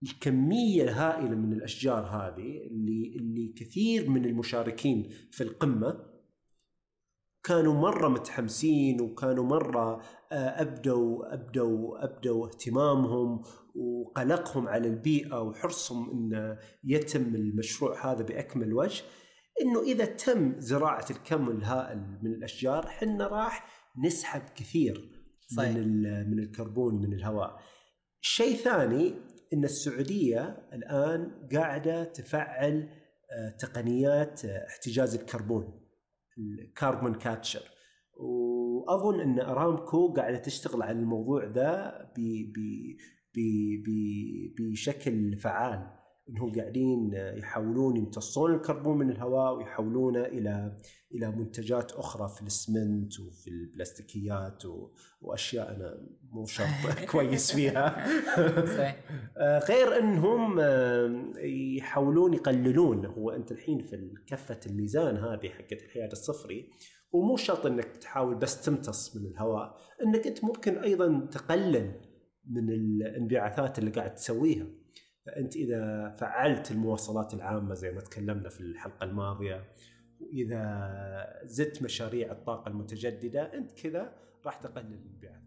الكمية 0.04 0.84
الهائلة 0.84 1.36
من 1.36 1.54
الأشجار 1.54 2.06
هذه 2.06 2.68
اللي 2.68 3.16
اللي 3.16 3.54
كثير 3.58 4.10
من 4.10 4.26
المشاركين 4.26 5.10
في 5.32 5.44
القمة 5.44 6.12
كانوا 7.44 7.74
مرة 7.74 8.08
متحمسين 8.08 9.02
وكانوا 9.02 9.44
مرة 9.44 10.02
آه، 10.32 10.62
أبدوا 10.62 11.34
أبدوا 11.34 12.04
أبدوا 12.04 12.48
اهتمامهم 12.48 13.42
وقلقهم 13.76 14.68
على 14.68 14.88
البيئة 14.88 15.42
وحرصهم 15.42 16.10
ان 16.10 16.58
يتم 16.84 17.36
المشروع 17.36 18.12
هذا 18.12 18.24
بأكمل 18.24 18.74
وجه. 18.74 19.04
إنه 19.62 19.82
إذا 19.82 20.06
تم 20.06 20.60
زراعة 20.60 21.06
الكم 21.12 21.50
الهائل 21.50 22.20
من 22.22 22.34
الأشجار 22.34 22.88
حنا 22.88 23.28
راح 23.28 23.68
نسحب 24.06 24.42
كثير 24.56 25.21
صحيح. 25.56 25.78
من 25.78 26.02
من 26.30 26.40
الكربون 26.40 27.02
من 27.02 27.14
الهواء. 27.14 27.60
شيء 28.22 28.56
ثاني 28.56 29.14
إن 29.54 29.64
السعودية 29.64 30.70
الآن 30.74 31.48
قاعدة 31.54 32.04
تفعل 32.04 32.90
آه، 33.32 33.50
تقنيات 33.50 34.46
آه، 34.46 34.68
احتجاز 34.68 35.16
الكربون 35.16 35.82
ال 36.38 36.49
carbon 36.49 37.14
capture 37.14 37.64
وأظن 38.18 39.20
إن 39.22 39.40
أرامكو 39.40 40.14
قاعدة 40.14 40.38
تشتغل 40.38 40.82
على 40.82 41.00
الموضوع 41.00 41.46
ذا 41.46 42.02
ب 42.18 42.20
ب 42.54 42.58
ب 43.36 43.40
ب 43.86 44.72
بشكل 44.72 45.38
فعال 45.38 46.01
انهم 46.32 46.52
قاعدين 46.56 47.12
يحاولون 47.14 47.98
يمتصون 47.98 48.56
الكربون 48.56 48.98
من 48.98 49.10
الهواء 49.10 49.58
ويحولونه 49.58 50.22
إلى 50.22 50.78
إلى 51.16 51.32
منتجات 51.32 51.92
أخرى 51.92 52.30
في 52.36 52.42
الاسمنت 52.42 53.20
وفي 53.20 53.48
البلاستيكيات 53.50 54.66
و... 54.66 54.90
وأشياء 55.22 55.76
أنا 55.76 56.08
مو 56.32 56.46
شرط 56.46 56.68
كويس 57.12 57.52
فيها. 57.52 58.06
آه، 59.38 59.60
غير 59.60 60.00
إنهم 60.00 60.60
آه، 60.60 61.34
يحاولون 61.78 62.34
يقللون. 62.34 63.06
هو 63.06 63.30
أنت 63.30 63.52
الحين 63.52 63.82
في 63.82 64.14
كفه 64.28 64.60
الميزان 64.66 65.18
هذه 65.18 65.50
حقت 65.50 65.84
الحياد 65.84 66.12
الصفري 66.12 66.70
ومو 67.12 67.38
شرط 67.38 67.66
إنك 67.66 67.98
تحاول 67.98 68.36
بس 68.36 68.62
تمتص 68.62 69.16
من 69.16 69.26
الهواء 69.26 69.78
إنك 70.06 70.28
أنت 70.28 70.44
ممكن 70.44 70.78
أيضا 70.78 71.28
تقلل 71.32 71.92
من 72.50 72.70
الانبعاثات 72.70 73.80
اللي 73.80 73.92
قاعد 73.92 74.16
تسويها. 74.16 74.68
فأنت 75.32 75.56
إذا 75.56 76.10
فعلت 76.10 76.72
المواصلات 76.72 77.34
العامة 77.34 77.74
زي 77.74 77.92
ما 77.92 78.02
تكلمنا 78.02 78.50
في 78.50 78.62
الحلقة 78.62 79.04
الماضية 79.04 79.64
وإذا 80.20 81.40
زدت 81.44 81.84
مشاريع 81.84 82.32
الطاقة 82.32 82.70
المتجددة 82.70 83.54
أنت 83.54 83.72
كذا 83.72 84.14
راح 84.46 84.56
تقلل 84.56 84.94
الانبعاثات. 84.94 85.42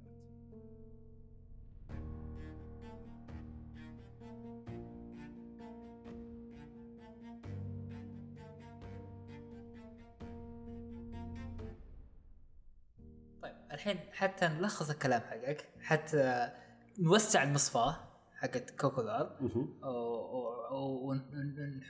طيب 13.42 13.54
الحين 13.72 13.98
حتى 14.12 14.48
نلخص 14.48 14.90
الكلام 14.90 15.20
حقك 15.20 15.68
حتى 15.80 16.50
نوسع 16.98 17.42
المصفاة. 17.42 18.13
حقت 18.44 18.70
كوكولار. 18.80 19.36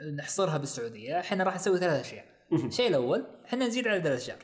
ونحصرها 0.08 0.56
بالسعودية. 0.58 1.20
إحنا 1.20 1.44
راح 1.44 1.54
نسوي 1.54 1.78
ثلاث 1.78 2.00
أشياء. 2.06 2.24
الشيء 2.52 2.88
الأول 2.88 3.24
إحنا 3.46 3.66
نزيد 3.66 3.88
عدد 3.88 4.06
الاشجار 4.06 4.36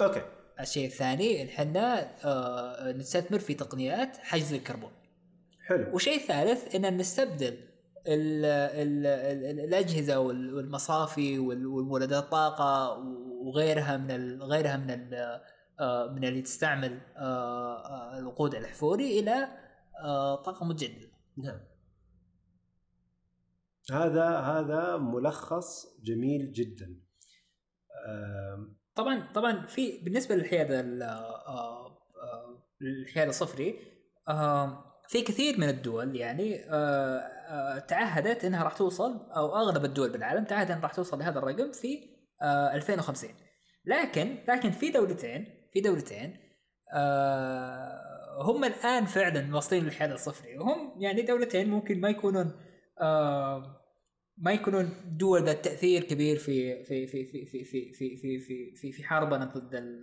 أوكي. 0.00 0.22
الشيء 0.60 0.86
الثاني 0.86 1.42
إن 1.42 1.46
إحنا 1.48 2.10
آه، 2.24 2.92
نستثمر 2.92 3.38
في 3.38 3.54
تقنيات 3.54 4.16
حجز 4.16 4.52
الكربون. 4.52 4.90
حلو. 5.66 5.92
والشيء 5.92 6.16
الثالث 6.16 6.74
ان 6.74 6.96
نستبدل 6.96 7.56
ال 8.06 8.44
ال 8.44 9.06
ال 9.06 9.60
الأجهزة 9.60 10.18
وال- 10.20 10.54
والمصافي 10.54 11.38
وال- 11.38 11.66
والمولدات 11.66 12.24
الطاقة 12.24 12.98
وغيرها 13.42 13.96
من 13.96 14.42
غيرها 14.42 14.76
من 14.76 14.90
ال- 14.90 15.40
آه، 15.80 16.06
من 16.12 16.24
اللي 16.24 16.42
تستعمل 16.42 17.00
آه، 17.16 17.76
آه، 17.76 18.18
الوقود 18.18 18.54
الاحفوري 18.54 19.18
إلى 19.20 19.48
طاقة 20.44 20.66
متجددة. 20.66 21.11
نعم. 21.36 21.60
هذا 23.92 24.28
هذا 24.38 24.96
ملخص 24.96 25.86
جميل 26.02 26.52
جدا. 26.52 26.96
طبعا 28.94 29.32
طبعا 29.34 29.66
في 29.66 29.98
بالنسبة 29.98 30.34
للحياد 30.34 30.70
ال- 30.70 31.02
آه، 31.02 31.86
آه، 31.96 32.62
الحياد 32.82 33.28
الصفري 33.28 33.78
في 35.08 35.22
كثير 35.22 35.60
من 35.60 35.68
الدول 35.68 36.16
يعني 36.16 36.64
آه، 36.70 37.78
تعهدت 37.78 38.44
إنها 38.44 38.64
راح 38.64 38.76
توصل 38.76 39.30
أو 39.30 39.56
أغلب 39.56 39.84
الدول 39.84 40.12
بالعالم 40.12 40.44
تعهدت 40.44 40.70
إنها 40.70 40.82
راح 40.82 40.94
توصل 40.94 41.18
لهذا 41.18 41.38
الرقم 41.38 41.72
في 41.72 41.98
آه، 42.42 42.74
2050 42.74 43.30
لكن 43.84 44.44
لكن 44.48 44.70
في 44.70 44.90
دولتين 44.90 45.68
في 45.72 45.80
دولتين 45.80 46.36
هم 48.40 48.64
الان 48.64 49.04
فعلا 49.04 49.54
واصلين 49.54 49.84
للحياد 49.84 50.10
الصفري 50.10 50.58
وهم 50.58 51.02
يعني 51.02 51.22
دولتين 51.22 51.70
ممكن 51.70 52.00
ما 52.00 52.08
يكونون 52.08 52.52
آه، 53.00 53.82
ما 54.38 54.52
يكونون 54.52 54.90
دول 55.06 55.44
ذات 55.44 55.64
تاثير 55.64 56.04
كبير 56.04 56.36
في 56.36 56.84
في 56.84 57.06
في 57.06 57.24
في 57.24 57.44
في 57.46 57.64
في 57.64 57.92
في 57.92 58.16
في 58.16 58.38
في 58.38 58.74
في, 58.76 58.92
في 58.92 59.04
حربنا 59.04 59.44
ضد 59.44 60.00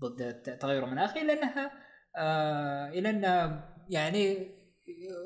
ضد 0.00 0.22
التغير 0.48 0.84
المناخي 0.84 1.24
لانها 1.24 1.72
آه 2.16 2.90
لانها 2.90 3.68
يعني 3.90 4.50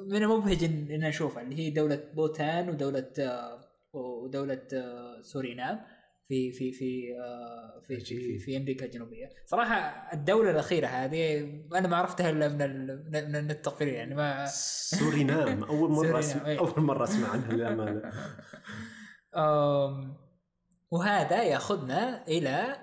من 0.06 0.22
المبهج 0.22 0.64
ان 0.64 1.00
نشوفها 1.00 1.42
اللي 1.42 1.58
هي 1.58 1.70
دوله 1.70 2.04
بوتان 2.14 2.68
ودوله 2.68 3.12
آه 3.18 3.60
ودوله 3.92 4.62
آه 4.72 5.20
سورينام 5.22 5.80
في 6.30 6.52
في 6.52 6.72
في 6.72 7.16
آه 7.20 7.80
في, 7.86 8.00
في, 8.00 8.38
في, 8.38 8.56
أمريكا 8.56 8.84
الجنوبية. 8.86 9.30
صراحة 9.46 9.74
الدولة 10.12 10.50
الأخيرة 10.50 10.86
هذه 10.86 11.40
أنا 11.74 11.88
ما 11.88 11.96
عرفتها 11.96 12.30
إلا 12.30 12.48
من 12.48 13.32
من 13.32 13.50
التقرير 13.50 13.92
يعني 13.94 14.14
ما 14.14 14.46
سورينام 14.46 15.64
أول 15.74 15.90
مرة 15.90 15.96
سورينام، 15.96 16.16
أسمع 16.16 16.46
أي. 16.46 16.58
أول 16.58 16.80
مرة 16.82 17.04
أسمع 17.04 17.28
عنها 17.30 17.52
للأمانة. 17.52 18.02
وهذا 20.90 21.42
يأخذنا 21.42 22.26
إلى 22.28 22.76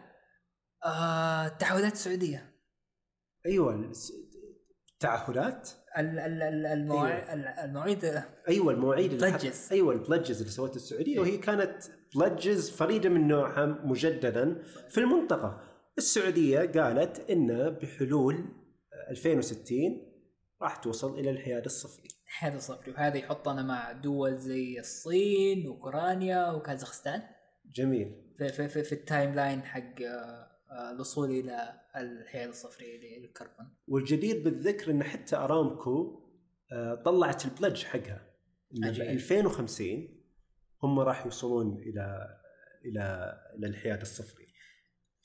آه، 0.85 1.47
التعهدات 1.47 1.93
السعودية. 1.93 2.53
أيوه 3.45 3.91
التعهدات 4.93 5.69
ال- 5.97 6.19
ال- 6.19 6.43
ال- 6.43 6.65
المواع- 6.65 7.07
أيوة. 7.17 7.33
ال- 7.33 7.47
المواعيد 7.47 8.05
أيوه 8.49 8.73
المواعيد 8.73 9.25
حط- 9.25 9.41
Pledges. 9.41 9.71
أيوه 9.71 9.93
ال 9.93 9.99
pledges 9.99 10.39
اللي 10.39 10.51
سوتها 10.51 10.75
السعودية 10.75 11.19
وهي 11.19 11.37
كانت 11.37 11.83
pledges 12.15 12.69
فريدة 12.69 13.09
من 13.09 13.27
نوعها 13.27 13.65
مجددا 13.65 14.63
في 14.89 14.97
المنطقة. 14.97 15.61
السعودية 15.97 16.59
قالت 16.59 17.29
إن 17.29 17.69
بحلول 17.69 18.45
2060 19.09 20.07
راح 20.61 20.75
توصل 20.75 21.19
إلى 21.19 21.29
الحياد 21.29 21.65
الصفري. 21.65 22.07
هذا 22.39 22.59
صفري 22.59 22.91
وهذا 22.91 23.17
يحطنا 23.17 23.63
مع 23.63 23.91
دول 23.91 24.37
زي 24.37 24.79
الصين 24.79 25.67
وأوكرانيا 25.67 26.51
وكازاخستان. 26.51 27.21
جميل. 27.75 28.35
في, 28.37 28.49
في, 28.49 28.67
في, 28.69 28.83
في 28.83 28.93
ال 28.93 29.33
timeline 29.35 29.61
حق 29.63 30.01
آه، 30.01 30.47
آه، 30.71 30.91
الوصول 30.91 31.29
إلى 31.29 31.73
الحياد 31.95 32.49
الصفري 32.49 33.19
للكربون. 33.21 33.73
والجدير 33.87 34.43
بالذكر 34.43 34.91
إن 34.91 35.03
حتى 35.03 35.35
أرامكو 35.35 36.23
آه، 36.71 36.95
طلعت 37.05 37.45
البلج 37.45 37.83
حقها. 37.83 38.27
عجيب. 38.83 39.05
2050 39.05 40.16
هم 40.83 40.99
راح 40.99 41.25
يوصلون 41.25 41.77
إلى 41.77 42.27
إلى 42.85 43.33
إلى 43.57 43.67
الحياد 43.67 44.01
الصفري. 44.01 44.47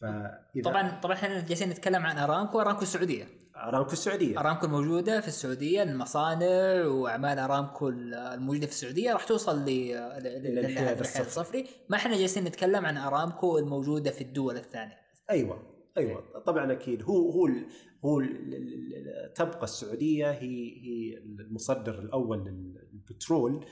فإذا 0.00 0.62
طبعا 0.64 1.00
طبعا 1.00 1.14
إحنا 1.14 1.40
جالسين 1.46 1.68
نتكلم 1.68 2.06
عن 2.06 2.18
أرامكو. 2.18 2.60
أرامكو 2.60 2.82
السعودية. 2.82 3.24
أرامكو 3.56 3.92
السعودية. 3.92 4.40
أرامكو 4.40 4.66
الموجودة 4.66 5.20
في 5.20 5.28
السعودية 5.28 5.82
المصانع 5.82 6.84
وأعمال 6.86 7.38
أرامكو 7.38 7.88
الموجودة 7.88 8.66
في 8.66 8.72
السعودية 8.72 9.12
راح 9.12 9.24
توصل 9.24 9.64
للحياد 9.64 11.00
الصفري. 11.00 11.26
الصفري. 11.26 11.66
ما 11.88 11.96
إحنا 11.96 12.16
جالسين 12.16 12.44
نتكلم 12.44 12.86
عن 12.86 12.96
أرامكو 12.96 13.58
الموجودة 13.58 14.10
في 14.10 14.20
الدول 14.24 14.56
الثانية. 14.56 14.96
أيوه 15.30 15.62
أيوه. 15.98 16.42
طبعا 16.46 16.72
أكيد. 16.72 17.02
هو 17.02 17.30
هو 17.30 17.46
ال- 17.46 17.66
هو 18.04 18.20
ال- 18.20 19.32
تبقى 19.36 19.64
السعودية 19.64 20.30
هي 20.30 20.70
هي 20.84 21.18
المصدر 21.18 21.98
الأول 21.98 22.38
للبترول. 22.92 23.66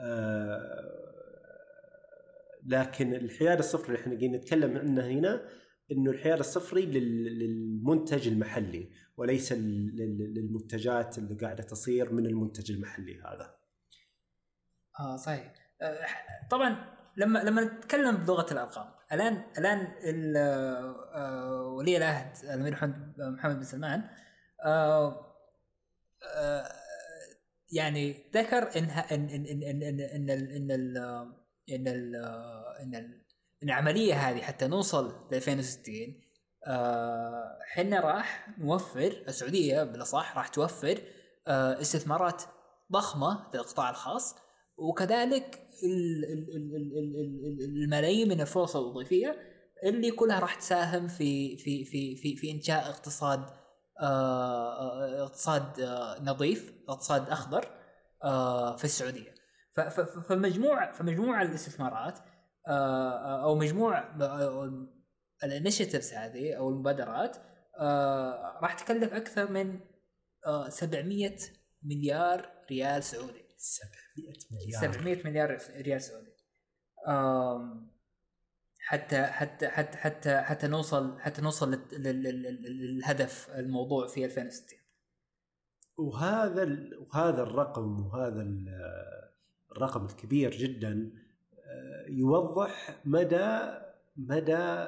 آه، 0.00 1.13
لكن 2.66 3.14
الحياد 3.14 3.58
الصفري 3.58 3.86
اللي 3.88 3.98
إحنا 4.00 4.12
قاعدين 4.12 4.32
نتكلم 4.36 4.76
عنه 4.78 5.06
هنا 5.06 5.48
إنه 5.92 6.10
الحياد 6.10 6.38
الصفري 6.38 6.86
لل- 6.86 7.38
للمنتج 7.38 8.28
المحلي 8.28 8.90
وليس 9.16 9.52
لل- 9.52 9.96
لل- 9.96 10.34
للمنتجات 10.34 11.18
اللي 11.18 11.34
قاعدة 11.34 11.62
تصير 11.62 12.12
من 12.12 12.26
المنتج 12.26 12.72
المحلي 12.72 13.20
هذا. 13.20 13.56
آه 15.00 15.16
صحيح 15.16 15.54
آه، 15.82 16.06
طبعا 16.50 16.94
لما 17.16 17.38
لما 17.38 17.64
نتكلم 17.64 18.16
بلغة 18.16 18.52
الأرقام 18.52 18.86
الآن 19.12 19.42
الآن 19.58 19.78
ال- 20.04 20.36
آه، 21.14 21.66
ولي 21.78 21.96
العهد 21.96 22.44
الأمير 22.44 22.72
محمد 23.18 23.56
بن 23.56 23.62
سلمان 23.64 24.04
آه، 24.64 25.20
يعني 27.72 28.30
ذكر 28.34 28.78
إنها 28.78 29.14
ان 29.14 29.28
ان 29.28 29.46
ان 29.46 29.82
ان 29.82 30.00
ان 30.00 30.30
ال- 30.30 30.50
ان 30.52 30.70
ال- 30.70 31.43
إن 31.70 31.88
ال- 31.88 32.16
إن 32.80 32.94
ال- 32.94 33.24
إن 33.62 33.68
العملية 33.68 34.14
هذه 34.14 34.40
حتى 34.42 34.66
نوصل 34.66 35.28
ل 35.30 35.34
2060 35.34 36.20
آه، 36.66 37.58
حنا 37.62 38.00
راح 38.00 38.48
نوفر 38.58 39.24
السعودية 39.28 39.82
بالأصح 39.82 40.36
راح 40.36 40.48
توفر 40.48 41.00
آه، 41.46 41.80
استثمارات 41.80 42.42
ضخمة 42.92 43.46
للقطاع 43.54 43.90
الخاص 43.90 44.34
وكذلك 44.76 45.60
ال- 45.84 46.24
ال- 46.24 46.56
ال- 46.56 46.76
ال- 46.76 46.98
ال- 46.98 47.64
ال- 47.64 47.82
الملايين 47.84 48.28
من 48.28 48.40
الفرص 48.40 48.76
الوظيفية 48.76 49.36
اللي 49.84 50.10
كلها 50.10 50.38
راح 50.40 50.54
تساهم 50.54 51.08
في 51.08 51.56
في 51.56 51.84
في 51.84 52.16
في 52.16 52.36
في 52.36 52.50
إنشاء 52.50 52.88
اقتصاد 52.90 53.40
آه، 54.00 54.04
آه، 54.80 55.22
اقتصاد 55.22 55.80
آه، 55.80 56.22
نظيف 56.22 56.72
اقتصاد 56.88 57.28
أخضر 57.30 57.66
آه، 58.24 58.76
في 58.76 58.84
السعودية. 58.84 59.33
فمجموع 60.28 60.92
فمجموع 60.92 61.42
الاستثمارات 61.42 62.18
آه، 62.68 63.44
أو 63.44 63.54
مجموع 63.54 64.14
الانشيتيفز 65.44 66.12
هذه 66.12 66.54
أو 66.54 66.68
المبادرات 66.68 67.36
آه، 67.80 68.58
راح 68.62 68.74
تكلف 68.74 69.12
أكثر 69.14 69.50
من 69.50 69.80
آه، 70.46 70.68
700 70.68 71.36
مليار 71.82 72.50
ريال 72.70 73.02
سعودي. 73.02 73.44
700 73.56 74.34
مليار. 74.50 74.80
700 74.92 75.24
مليار 75.24 75.58
ريال 75.76 76.02
سعودي. 76.02 76.34
حتى 78.86 79.22
حتى 79.22 79.68
حتى 79.68 79.96
حتى 79.96 80.40
حتى 80.40 80.66
نوصل 80.68 81.20
حتى 81.20 81.42
نوصل 81.42 81.70
لل- 81.72 82.02
لل- 82.02 82.22
لل- 82.42 82.96
للهدف 82.96 83.50
الموضوع 83.50 84.06
في 84.06 84.24
2060 84.24 84.78
وهذا 85.96 86.78
وهذا 87.00 87.42
الرقم 87.42 88.06
وهذا 88.06 88.42
الرقم 89.76 90.04
الكبير 90.04 90.50
جدا 90.50 91.10
آه، 91.66 92.06
يوضح 92.08 93.00
مدى 93.04 93.74
مدى 94.16 94.86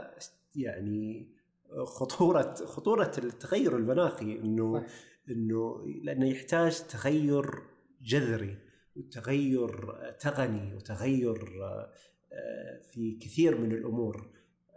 يعني 0.56 1.36
خطورة 1.84 2.54
خطورة 2.54 3.12
التغير 3.18 3.76
المناخي 3.76 4.38
إنه 4.38 4.80
صح. 4.80 4.86
إنه 5.30 5.84
لأنه 6.02 6.26
يحتاج 6.26 6.86
تغير 6.86 7.62
جذري 8.02 8.58
وتغير 8.96 9.94
تقني 10.20 10.74
وتغير 10.74 11.64
آه، 12.32 12.80
في 12.82 13.18
كثير 13.22 13.58
من 13.58 13.72
الأمور. 13.72 14.30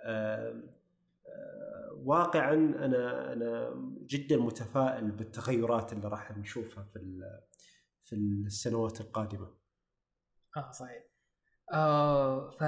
آه، 0.03 0.63
واقعا 2.03 2.53
أنا 2.53 3.33
أنا 3.33 3.73
جدا 4.07 4.37
متفائل 4.37 5.11
بالتغيرات 5.11 5.93
اللي 5.93 6.07
راح 6.07 6.37
نشوفها 6.37 6.83
في 6.83 6.99
في 8.03 8.15
السنوات 8.15 9.01
القادمة. 9.01 9.58
آه 10.57 10.71
صحيح. 10.71 11.03
آه 11.73 12.51
ف 12.51 12.63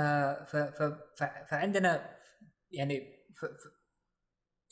ف 0.51 0.55
ف 0.55 0.83
ف 1.17 1.23
فعندنا 1.49 2.15
يعني 2.71 3.25
ف 3.35 3.45
ف 3.45 3.67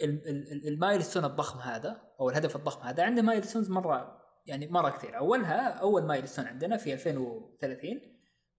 ال- 0.03 0.27
ال- 0.29 0.51
ال- 0.51 0.67
ال 0.67 0.73
milestone 0.73 1.25
الضخم 1.25 1.59
هذا 1.59 2.01
أو 2.19 2.29
الهدف 2.29 2.55
الضخم 2.55 2.81
هذا 2.87 3.03
عنده 3.03 3.21
milestones 3.21 3.69
مرة 3.69 4.19
يعني 4.45 4.67
مرة 4.67 4.89
كثير. 4.89 5.17
أولها 5.17 5.69
أول 5.69 6.03
milestone 6.05 6.45
عندنا 6.45 6.77
في 6.77 6.93
2030 6.93 8.01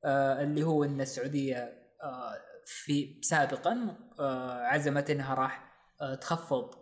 آه 0.04 0.42
اللي 0.42 0.62
هو 0.62 0.84
إن 0.84 1.00
السعودية 1.00 1.58
آه 2.02 2.34
في 2.64 3.20
سابقا 3.22 3.96
آه 4.20 4.60
عزمت 4.62 5.10
إنها 5.10 5.34
راح 5.34 5.70
آه 6.02 6.14
تخفض 6.14 6.74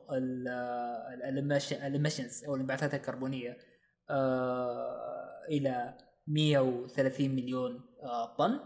ال 1.33 1.44
emissions 1.44 2.45
أو 2.45 2.55
الانبعاثات 2.55 2.95
الكربونية 2.95 3.57
آه 4.11 5.45
إلى 5.49 5.99
130 6.29 7.31
مليون 7.31 7.81
آه 8.03 8.37
طن 8.37 8.61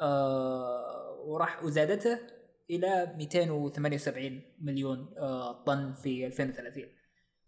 آه 0.00 1.24
وراح 1.26 1.64
وزادته 1.64 2.18
إلى 2.70 3.14
278 3.16 4.42
مليون 4.60 5.14
آه 5.18 5.64
طن 5.64 5.94
في 5.94 6.26
2030 6.26 6.84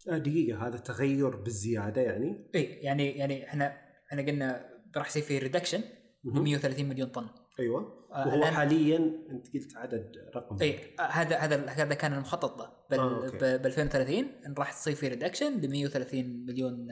آه، 0.09 0.17
دقيقة 0.17 0.67
هذا 0.67 0.77
تغير 0.77 1.35
بالزيادة 1.35 2.01
يعني؟ 2.01 2.49
اي 2.55 2.63
يعني 2.63 3.09
يعني 3.09 3.47
إحنا 3.47 3.77
إحنا 4.11 4.21
قلنا 4.21 4.69
راح 4.97 5.07
يصير 5.07 5.23
في 5.23 5.37
reduction 5.37 5.79
ل 5.79 5.83
مهم. 6.23 6.43
130 6.43 6.85
مليون 6.85 7.09
طن. 7.09 7.27
أيوه. 7.59 8.07
وهو 8.09 8.45
حاليا 8.45 8.97
أنت 9.31 9.53
قلت 9.53 9.77
عدد 9.77 10.11
رقم. 10.35 10.57
اي 10.61 10.79
هذا 10.99 11.37
هذا 11.37 11.65
هذا 11.65 11.93
كان 11.93 12.13
المخطط 12.13 12.59
له. 12.59 12.71
بال 12.89 12.99
آه،. 12.99 13.57
ب 13.57 13.65
2030 13.65 14.15
إن 14.45 14.53
راح 14.57 14.71
تصير 14.73 14.95
في 14.95 15.07
reduction 15.07 15.61
ل 15.61 15.69
130 15.69 16.45
مليون 16.45 16.87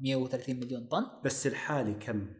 130 0.00 0.56
مليون 0.56 0.86
طن. 0.86 1.06
بس 1.24 1.46
الحالي 1.46 1.94
كم؟ 1.94 2.34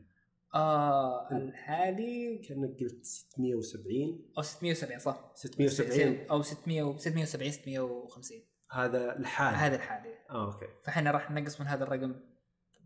آه 0.54 1.30
الحالي 1.32 2.38
كأنك 2.38 2.80
قلت 2.80 3.04
670 3.04 4.30
أو 4.38 4.42
670 4.42 4.98
صح. 4.98 5.32
670 5.34 6.26
أو 6.30 6.42
600 6.42 6.96
670 6.98 7.50
650 7.50 8.38
هذا 8.70 9.18
الحالي. 9.18 9.56
هذا 9.56 9.76
الحالي. 9.76 10.14
آه 10.30 10.52
أوكي. 10.52 10.66
فإحنا 10.84 11.10
راح 11.10 11.30
ننقص 11.30 11.60
من 11.60 11.66
هذا 11.66 11.84
الرقم 11.84 12.14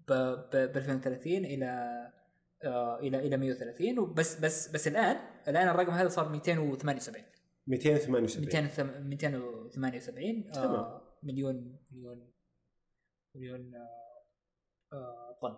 ب 0.08 0.12
ب 0.52 0.76
2030 0.76 1.32
إلى 1.32 1.66
آه 2.64 2.98
إلى 2.98 3.18
إلى 3.18 3.36
130 3.36 3.98
وبس 3.98 4.40
بس 4.40 4.68
بس 4.68 4.88
الآن 4.88 5.16
الآن 5.48 5.68
الرقم 5.68 5.90
هذا 5.92 6.08
صار 6.08 6.28
278 6.28 7.24
278 7.66 8.44
200 8.44 9.00
278 9.00 10.50
تمام. 10.52 10.74
آه 10.74 11.18
مليون 11.22 11.78
مليون 11.92 12.30
مليون 13.34 13.74
آه 13.74 14.03
طن 15.42 15.56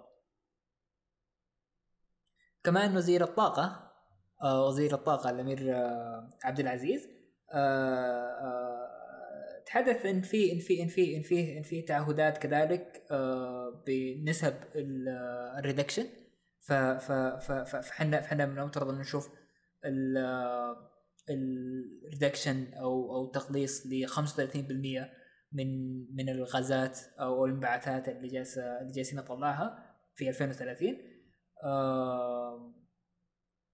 كمان 2.65 2.97
وزير 2.97 3.25
الطاقة 3.25 3.93
آه 4.43 4.67
وزير 4.67 4.95
الطاقة 4.95 5.31
الأمير 5.31 5.75
آه 5.77 6.29
عبد 6.45 6.61
العزيز 6.61 7.09
آه 7.53 8.87
تحدث 9.67 10.07
إن 10.07 10.23
في 10.23 10.53
إن 10.53 10.59
في 10.59 10.83
إن 10.83 10.89
في 10.89 11.17
إن 11.17 11.23
في 11.23 11.59
إن 11.59 11.63
في 11.63 11.83
تعهدات 11.83 12.39
كذلك 12.39 13.03
بنسب 13.87 14.55
ال- 14.75 15.09
ال 15.59 15.63
reduction. 15.63 16.07
ف 16.61 16.73
ف 16.73 17.13
ف 17.13 17.53
ف- 17.53 17.77
فاحنا 17.77 18.21
فاحنا 18.21 18.47
من 18.47 18.59
المفترض 18.59 18.89
إن 18.89 18.99
نشوف 18.99 19.29
ال- 19.85 20.77
ال 21.31 21.45
reduction 21.45 22.75
أو 22.75 23.17
أو 23.17 23.31
تقليص 23.31 23.87
ل 23.87 24.07
35% 24.09 25.11
من 25.57 25.99
من 26.17 26.29
الغازات 26.29 26.99
أو 27.21 27.45
الانبعاثات 27.47 28.09
اللي 28.09 28.29
جالسه 28.29 28.81
اللي 28.81 28.93
جالسين 28.93 29.19
نطلعها 29.19 29.95
في 30.15 30.29
2030 30.29 30.97
آه 31.65 32.73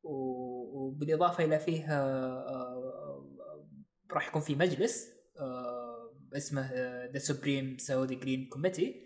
وبالإضافة 0.05 1.45
إلى 1.45 1.59
فيه 1.59 1.87
آه، 1.93 3.29
راح 4.13 4.29
يكون 4.29 4.43
في 4.43 4.55
مجلس 4.55 5.09
آه، 5.41 6.15
اسمه 6.37 6.73
the 7.13 7.19
Supreme 7.19 7.77
Saudi 7.79 8.15
Green 8.15 8.49
Committee 8.53 9.03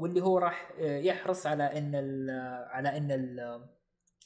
واللي 0.00 0.20
هو 0.22 0.38
راح 0.38 0.72
آه، 0.80 0.98
يحرص 0.98 1.46
على 1.46 1.78
إن 1.78 1.94
على 2.70 2.96
إن 2.96 3.10
ال- 3.10 3.68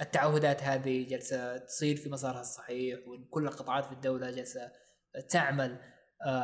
التعهدات 0.01 0.63
هذه 0.63 1.09
جالسة 1.09 1.57
تصير 1.57 1.97
في 1.97 2.09
مسارها 2.09 2.41
الصحيح 2.41 3.09
وإن 3.09 3.25
كل 3.31 3.47
القطاعات 3.47 3.85
في 3.85 3.93
الدولة 3.93 4.31
جالسة 4.31 4.73
تعمل. 5.31 5.79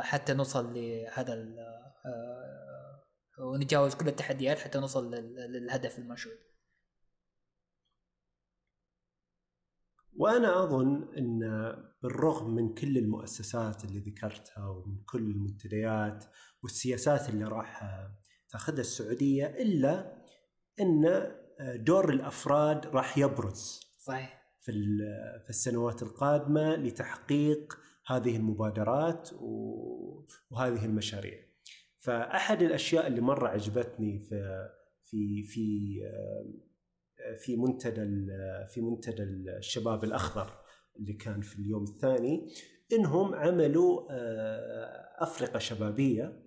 حتى 0.02 0.34
نوصل 0.34 0.74
لهذا 0.74 1.34
آه، 2.06 3.04
ونتجاوز 3.38 3.94
كل 3.94 4.08
التحديات 4.08 4.58
حتى 4.58 4.78
نوصل 4.80 5.14
لل- 5.14 5.52
للهدف 5.52 5.98
المنشود. 5.98 6.38
وأنا 10.16 10.64
أظن 10.64 11.14
إن 11.18 11.40
بالرغم 12.02 12.54
من 12.54 12.74
كل 12.74 12.98
المؤسسات 12.98 13.84
اللي 13.84 13.98
ذكرتها 14.00 14.66
ومن 14.68 15.02
كل 15.04 15.22
المنتديات 15.30 16.24
والسياسات 16.62 17.28
اللي 17.28 17.44
راح 17.44 17.82
تأخذها 18.50 18.80
السعودية 18.80 19.46
إلا 19.46 20.22
إن 20.80 21.32
دور 21.84 22.10
الأفراد 22.10 22.86
راح 22.86 23.18
يبرز 23.18 23.80
صحيح 23.98 24.44
في 24.60 24.72
في 25.44 25.50
السنوات 25.50 26.02
القادمة 26.02 26.76
لتحقيق 26.76 27.78
هذه 28.06 28.36
المبادرات 28.36 29.30
وهذه 30.50 30.84
المشاريع. 30.84 31.38
فأحد 31.98 32.62
الأشياء 32.62 33.06
اللي 33.06 33.20
مرة 33.20 33.48
عجبتني 33.48 34.18
في 34.18 34.68
في 35.04 35.42
في 35.42 36.00
في 37.38 37.56
منتدى 37.56 38.26
في 38.68 38.80
منتدى 38.80 39.22
الشباب 39.58 40.04
الأخضر 40.04 40.50
اللي 40.96 41.12
كان 41.12 41.40
في 41.40 41.58
اليوم 41.58 41.82
الثاني 41.82 42.48
إنهم 42.92 43.34
عملوا 43.34 44.06
آه، 44.10 45.22
أفرقة 45.22 45.58
شبابية 45.58 46.42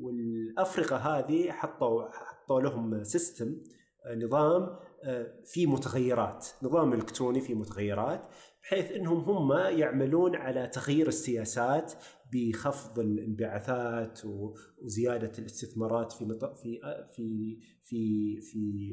والأفرقة 0.00 0.96
هذه 0.96 1.50
حطوا 1.50 2.08
حطوا 2.08 2.60
لهم 2.60 3.04
سيستم 3.04 3.62
آه، 4.06 4.14
نظام 4.14 4.76
آه، 5.04 5.34
فيه 5.44 5.66
متغيرات 5.66 6.46
نظام 6.62 6.92
إلكتروني 6.92 7.40
فيه 7.40 7.54
متغيرات 7.54 8.26
بحيث 8.62 8.92
إنهم 8.92 9.18
هم 9.18 9.52
يعملون 9.78 10.36
على 10.36 10.66
تغيير 10.66 11.08
السياسات 11.08 11.92
بخفض 12.32 12.98
الانبعاثات 12.98 14.20
وزيادة 14.24 15.32
الاستثمارات 15.38 16.12
في 16.12 16.38
في 16.56 16.80
في 17.14 17.60
في 17.82 18.40
في 18.40 18.92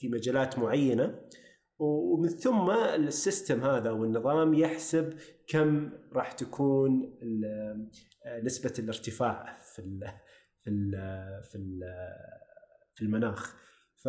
في 0.00 0.08
مجالات 0.08 0.58
معينة. 0.58 1.20
ومن 1.78 2.28
ثم 2.28 2.70
السيستم 2.70 3.60
هذا 3.60 3.90
والنظام 3.90 4.54
يحسب 4.54 5.14
كم 5.46 5.90
راح 6.12 6.32
تكون 6.32 7.18
نسبة 8.42 8.72
الارتفاع 8.78 9.58
في 9.74 10.00
في 11.42 11.58
في 12.94 13.02
المناخ. 13.02 13.56
ف 14.04 14.08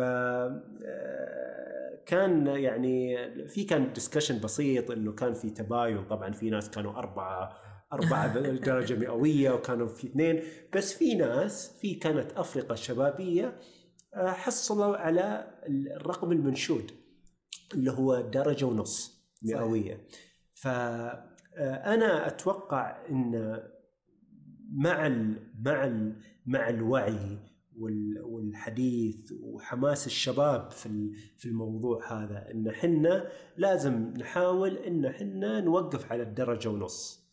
كان 2.06 2.46
يعني 2.46 3.16
في 3.48 3.64
كان 3.64 3.92
ديسكشن 3.92 4.40
بسيط 4.40 4.90
إنه 4.90 5.12
كان 5.12 5.34
في 5.34 5.50
تباين. 5.50 6.04
طبعا 6.04 6.32
في 6.32 6.50
ناس 6.50 6.70
كانوا 6.70 6.92
أربعة 6.92 7.56
أربعة 7.92 8.38
درجة 8.70 8.94
مئوية 8.94 9.50
وكانوا 9.50 9.88
في 9.88 10.06
اثنين. 10.06 10.42
بس 10.74 10.92
في 10.94 11.14
ناس 11.14 11.78
في 11.80 11.94
كانت 11.94 12.32
أفرقة 12.32 12.74
شبابية 12.74 13.60
آه، 14.14 14.30
حصلوا 14.30 14.96
على 14.96 15.50
الرقم 15.68 16.32
المنشود 16.32 16.90
اللي 17.74 17.90
هو 17.90 18.20
درجة 18.20 18.64
ونص 18.64 19.24
مئوية. 19.42 20.06
فأنا 20.54 22.26
أتوقع 22.26 23.06
أن 23.10 23.62
مع 24.72 25.06
ال 25.06 25.50
مع 25.64 25.84
ال 25.84 26.16
مع 26.46 26.68
الوعي 26.68 27.38
والحديث 28.22 29.32
وحماس 29.42 30.06
الشباب 30.06 30.70
في 30.70 31.12
في 31.36 31.46
الموضوع 31.46 32.12
هذا. 32.12 32.50
إن 32.50 32.72
حنا 32.72 33.28
لازم 33.56 34.14
نحاول 34.18 34.76
إن 34.76 35.12
حنا 35.12 35.60
نوقف 35.60 36.12
على 36.12 36.22
الدرجة 36.22 36.68
ونص. 36.68 37.24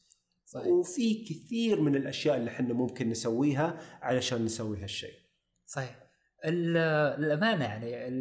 صحيح. 0.46 0.68
وفي 0.68 1.26
كثير 1.26 1.82
من 1.82 1.96
الأشياء 1.96 2.38
اللي 2.38 2.52
حنا 2.52 2.74
ممكن 2.74 3.10
نسويها 3.10 3.80
علشان 4.02 4.46
نسوي 4.46 4.78
هالشيء. 4.78 5.14
صحيح. 5.66 6.02
الأمانة 6.46 7.66
يعني 7.66 8.18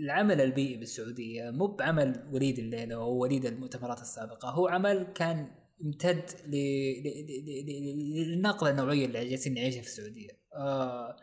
العمل 0.00 0.40
البيئي 0.40 0.76
بالسعودية 0.76 1.50
مو 1.50 1.66
بعمل 1.66 2.28
وليد 2.32 2.58
الليلة 2.58 2.94
أو 2.94 3.18
وليد 3.18 3.46
المؤتمرات 3.46 4.00
السابقة 4.00 4.50
هو 4.50 4.68
عمل 4.68 5.06
كان 5.14 5.50
امتد 5.84 6.30
للنقلة 8.14 8.70
النوعية 8.70 9.06
اللي 9.06 9.28
جالسين 9.28 9.54
نعيشها 9.54 9.82
في 9.82 9.88
السعودية. 9.88 10.30
آه 10.54 11.16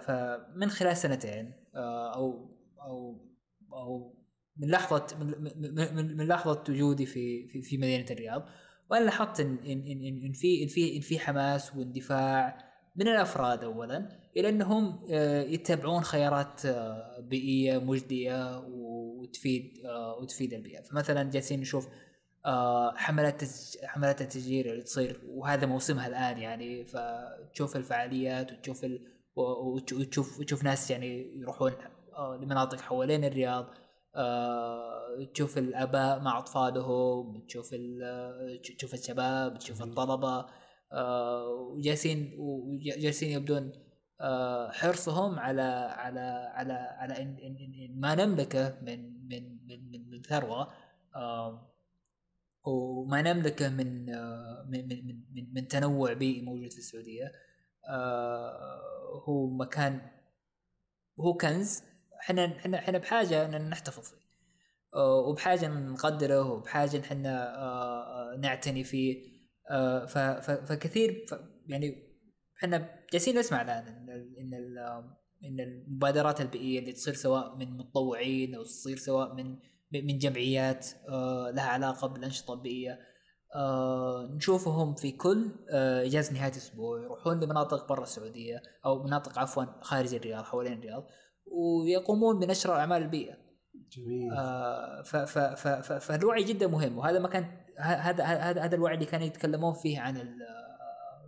فمن 0.00 0.70
خلال 0.70 0.96
سنتين 0.96 1.52
آه 1.74 2.14
أو 2.14 2.54
أو 2.82 3.24
أو 3.72 4.14
من 4.56 4.68
لحظه 4.68 5.06
من, 5.18 6.16
من 6.16 6.26
لحظة 6.26 6.64
وجودي 6.68 7.06
في 7.06 7.48
في, 7.48 7.62
في 7.62 7.78
مدينة 7.78 8.06
الرياض 8.10 8.46
وأنا 8.90 9.04
لاحظت 9.04 9.40
ان 9.40 9.58
ان 9.66 9.80
ان, 9.86 10.22
إن 10.24 10.32
في 10.32 10.62
إن 10.62 10.68
في 10.68 10.96
إن 10.96 11.00
في 11.00 11.18
حماس 11.18 11.76
واندفاع 11.76 12.58
من 12.96 13.08
الأفراد 13.08 13.64
اولا 13.64 14.08
إلى 14.36 14.48
إنهم 14.48 15.06
آه، 15.10 15.42
يتبعون 15.42 16.02
خيارات 16.02 16.60
بيئية 17.18 17.78
مجدية 17.78 18.58
وتفيد 18.58 19.72
وتفيد 20.22 20.54
البيئة. 20.54 20.82
فمثلا 20.82 21.30
جالسين 21.30 21.60
نشوف 21.60 21.88
حملات 22.94 23.42
حملات 23.84 24.20
التشجير 24.20 24.70
اللي 24.70 24.82
تصير 24.82 25.20
وهذا 25.28 25.66
موسمها 25.66 26.06
الآن 26.06 26.38
يعني 26.38 26.84
فتشوف 26.84 27.76
الفعاليات 27.76 28.52
وتشوف 28.52 28.84
ال... 28.84 29.00
وتشوف 29.36 30.40
وتشوف 30.40 30.64
ناس 30.64 30.90
يعني 30.90 31.38
يروحون 31.40 31.72
لمناطق 32.40 32.80
حوالين 32.80 33.24
الرياض 33.24 33.66
تشوف 35.34 35.58
الآباء 35.58 36.20
مع 36.20 36.38
أطفالهم 36.38 37.46
تشوف 37.48 37.74
تشوف 38.78 38.94
الشباب 38.94 39.58
تشوف 39.58 39.82
الطلبة 39.82 40.46
وجالسين 41.76 42.34
وجالسين 42.38 43.30
يبدون 43.30 43.72
آه، 44.20 44.70
حرصهم 44.70 45.38
على 45.38 45.62
على 45.96 46.50
على 46.54 46.72
على 46.72 47.22
إن, 47.22 47.36
إن, 47.38 47.56
إن 47.56 48.00
ما 48.00 48.14
نملكه 48.14 48.78
من 48.82 49.28
من 49.28 49.58
من 49.66 49.90
من, 49.90 50.10
من 50.10 50.22
ثروه 50.22 50.68
وما 52.64 53.22
نملكه 53.22 53.68
من 53.68 54.06
من 54.70 54.88
من 54.88 55.24
من, 55.34 55.54
من 55.54 55.68
تنوع 55.68 56.12
بيئي 56.12 56.42
موجود 56.42 56.72
في 56.72 56.78
السعودية. 56.78 57.32
آه، 57.90 59.22
هو 59.28 59.56
مكان 59.56 60.00
هو 61.20 61.34
كنز. 61.34 61.82
إحنا 62.20 62.46
إحنا 62.46 62.78
إحنا 62.78 62.98
بحاجة 62.98 63.56
إن 63.56 63.70
نحتفظ 63.70 64.02
فيه. 64.02 64.24
آه، 64.94 65.16
وبحاجة 65.16 65.68
نقدره 65.68 66.52
وبحاجة 66.52 67.00
إحنا 67.00 68.36
نعتني 68.42 68.84
فيه. 68.84 69.34
فكثير 70.66 71.26
يعني 71.66 72.14
إحنا 72.58 73.04
جالسين 73.12 73.38
نسمع 73.38 73.62
الآن 73.62 73.86
إن 73.86 74.08
إن 74.38 74.54
إن 75.44 75.60
المبادرات 75.60 76.40
البيئية 76.40 76.78
اللي 76.78 76.92
تصير 76.92 77.14
سواء 77.14 77.56
من 77.56 77.76
متطوعين 77.76 78.54
أو 78.54 78.62
تصير 78.62 78.96
سواء 78.96 79.34
من 79.34 79.58
من 80.00 80.18
جمعيات 80.18 80.86
آه، 81.08 81.50
لها 81.50 81.64
علاقة 81.64 82.08
بالأنشطة 82.08 82.54
البيئية 82.54 82.98
آه، 83.54 84.30
نشوفهم 84.36 84.94
في 84.94 85.12
كل 85.12 85.50
آه، 85.70 86.06
إجازة 86.06 86.32
نهاية 86.32 86.50
أسبوع 86.50 87.02
يروحون 87.02 87.40
لمناطق 87.40 87.88
برا 87.88 88.02
السعودية 88.02 88.62
أو 88.86 89.02
مناطق 89.02 89.38
عفوا 89.38 89.64
خارج 89.80 90.14
الرياض 90.14 90.44
حوالين 90.44 90.72
الرياض 90.72 91.06
ويقومون 91.46 92.38
بنشر 92.38 92.72
أعمال 92.72 93.02
البيئة. 93.02 93.36
جميل. 93.92 94.30
فالوعي 96.00 96.44
جدا 96.44 96.66
مهم 96.66 96.98
وهذا 96.98 97.18
ما 97.18 97.28
كان 97.28 97.64
هذا 97.78 98.24
هذا 98.24 98.62
هذا 98.62 98.74
الوعي 98.74 98.94
اللي 98.94 99.06
كانوا 99.06 99.26
يتكلمون 99.26 99.74
فيه 99.74 100.00
عن 100.00 100.14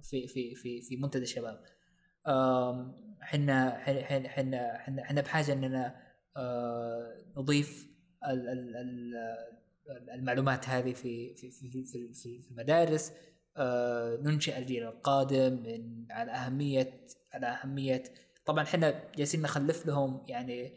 في 0.02 0.26
في 0.26 0.54
في 0.54 0.82
في 0.82 0.96
منتدى 0.96 1.22
الشباب 1.22 1.60
إحنا 3.22 3.76
إحنا 3.76 4.26
إحنا 4.26 5.02
إحنا 5.02 5.20
بحاجة 5.20 5.52
إننا 5.52 5.94
نضيف 7.36 7.95
المعلومات 10.14 10.68
هذه 10.68 10.92
في 10.92 11.34
في 11.34 11.50
في 11.50 11.84
في, 11.84 12.14
في 12.42 12.50
المدارس. 12.50 13.12
آه، 13.56 14.18
ننشئ 14.22 14.58
الجيل 14.58 14.82
القادم 14.82 15.62
من 15.62 16.06
على 16.10 16.30
أهمية 16.30 17.06
على 17.34 17.46
أهمية 17.46 18.04
طبعا 18.46 18.64
إحنا 18.64 19.02
جالسين 19.16 19.42
نخلف 19.42 19.86
لهم 19.86 20.24
يعني 20.28 20.72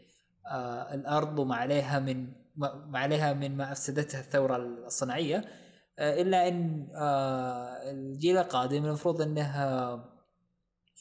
آه، 0.46 0.94
الأرض 0.94 1.38
وما 1.38 1.56
عليها 1.56 1.98
من 1.98 2.32
ما 2.56 2.98
عليها 2.98 3.32
من 3.32 3.56
ما 3.56 3.72
افسدتها 3.72 4.20
الثورة 4.20 4.56
الصناعية. 4.56 5.44
آه، 5.98 6.22
إلا 6.22 6.48
إن 6.48 6.88
الجيل 7.90 8.38
القادم 8.38 8.84
المفروض 8.84 9.22
إنه 9.22 9.94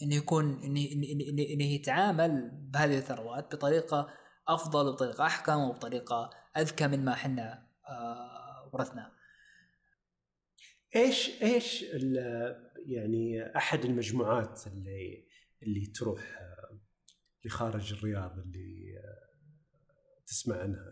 إنه 0.04 0.16
يكون 0.16 0.64
إنه 0.64 0.82
إنه, 0.92 1.44
إنه 1.54 1.64
يتعامل 1.64 2.52
بهذه 2.54 2.98
الثروات 2.98 3.56
بطريقة 3.56 4.08
أفضل 4.54 4.88
وبطريقه 4.88 5.26
أحكم 5.26 5.60
وبطريقة 5.60 6.30
أذكى 6.58 6.88
من 6.88 7.06
ما 7.06 7.14
إحنا 7.14 7.68
آه، 7.90 8.70
ورثناه. 8.74 9.12
إيش 10.96 11.42
إيش 11.44 11.86
يعني 12.86 13.56
أحد 13.56 13.86
المجموعات 13.86 14.68
اللي 14.68 15.28
اللي 15.64 15.86
تروح 15.86 16.40
لخارج 17.46 17.94
الرياض 17.94 18.40
اللي 18.40 19.02
تسمع 20.28 20.56
عنها؟ 20.56 20.84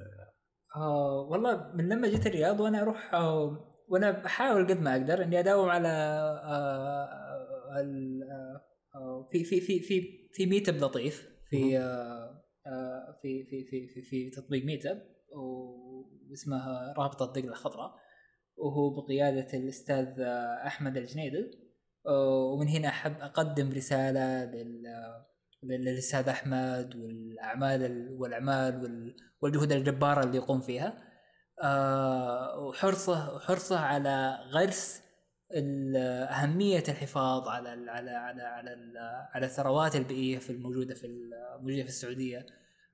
آه 0.76 1.28
والله 1.32 1.72
من 1.74 1.90
لما 1.90 2.08
جيت 2.08 2.28
الرياض 2.28 2.60
وأنا 2.60 2.82
أروح 2.82 3.14
آه 3.14 3.68
وأنا 3.88 4.12
بحاول 4.12 4.68
قد 4.68 4.82
ما 4.82 4.92
أقدر 4.92 5.24
إني 5.24 5.40
أداوم 5.40 5.70
على 5.70 5.88
آه، 5.88 7.08
آه، 7.74 8.62
آه، 8.96 9.30
في 9.32 9.44
في 9.44 9.62
في 9.62 9.80
في 9.80 10.30
في 10.32 10.46
ميت 10.46 10.70
لطيف 10.70 11.30
في 11.50 11.80
في 13.22 13.44
في 13.44 13.64
في 13.64 13.88
في, 13.88 14.02
في 14.02 14.30
تطبيق 14.30 14.66
ميت 14.66 14.86
أب 14.86 15.02
واسمه 16.30 16.94
رابطة 16.98 17.26
الدقله 17.26 17.52
الخضراء 17.52 17.96
وهو 18.58 18.90
بقيادة 18.90 19.58
الأستاذ 19.58 20.20
أحمد 20.66 20.98
الجنيدل 20.98 21.52
ومن 22.54 22.68
هنا 22.68 22.88
أحب 22.88 23.22
أقدم 23.22 23.72
رسالة 23.72 24.46
لل 24.46 24.84
للأستاذ 25.64 26.30
أحمد 26.30 26.96
والأعمال 26.96 28.16
والأعمال 28.20 29.16
والجهود 29.42 29.72
الجبارة 29.72 30.24
اللي 30.24 30.38
يقوم 30.38 30.62
فيها. 30.62 31.08
آه، 31.64 32.60
وحرصه 32.60 33.36
وحرصه 33.36 33.80
على 33.80 34.38
غرس 34.54 35.02
أهمية 35.56 36.84
الحفاظ 36.90 37.48
على 37.48 37.70
على 37.70 38.12
على 38.12 38.42
على 38.42 39.00
على 39.34 39.46
الثروات 39.46 39.96
البيئية 39.96 40.38
في 40.40 40.50
الموجودة 40.50 40.96
في 40.96 41.08
الموجودة 41.08 41.84
في 41.84 41.90
السعودية. 41.90 42.46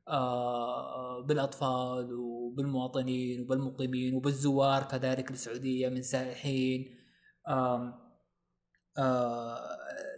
آه، 0.08 1.26
بالأطفال 1.28 2.14
وبالمواطنين 2.14 3.42
وبالمقيمين 3.42 4.16
وبالزوار 4.16 4.84
كذلك 4.84 5.32
للسعودية 5.32 5.90
من 5.90 6.02
سائحين. 6.02 6.98
آه، 7.48 8.14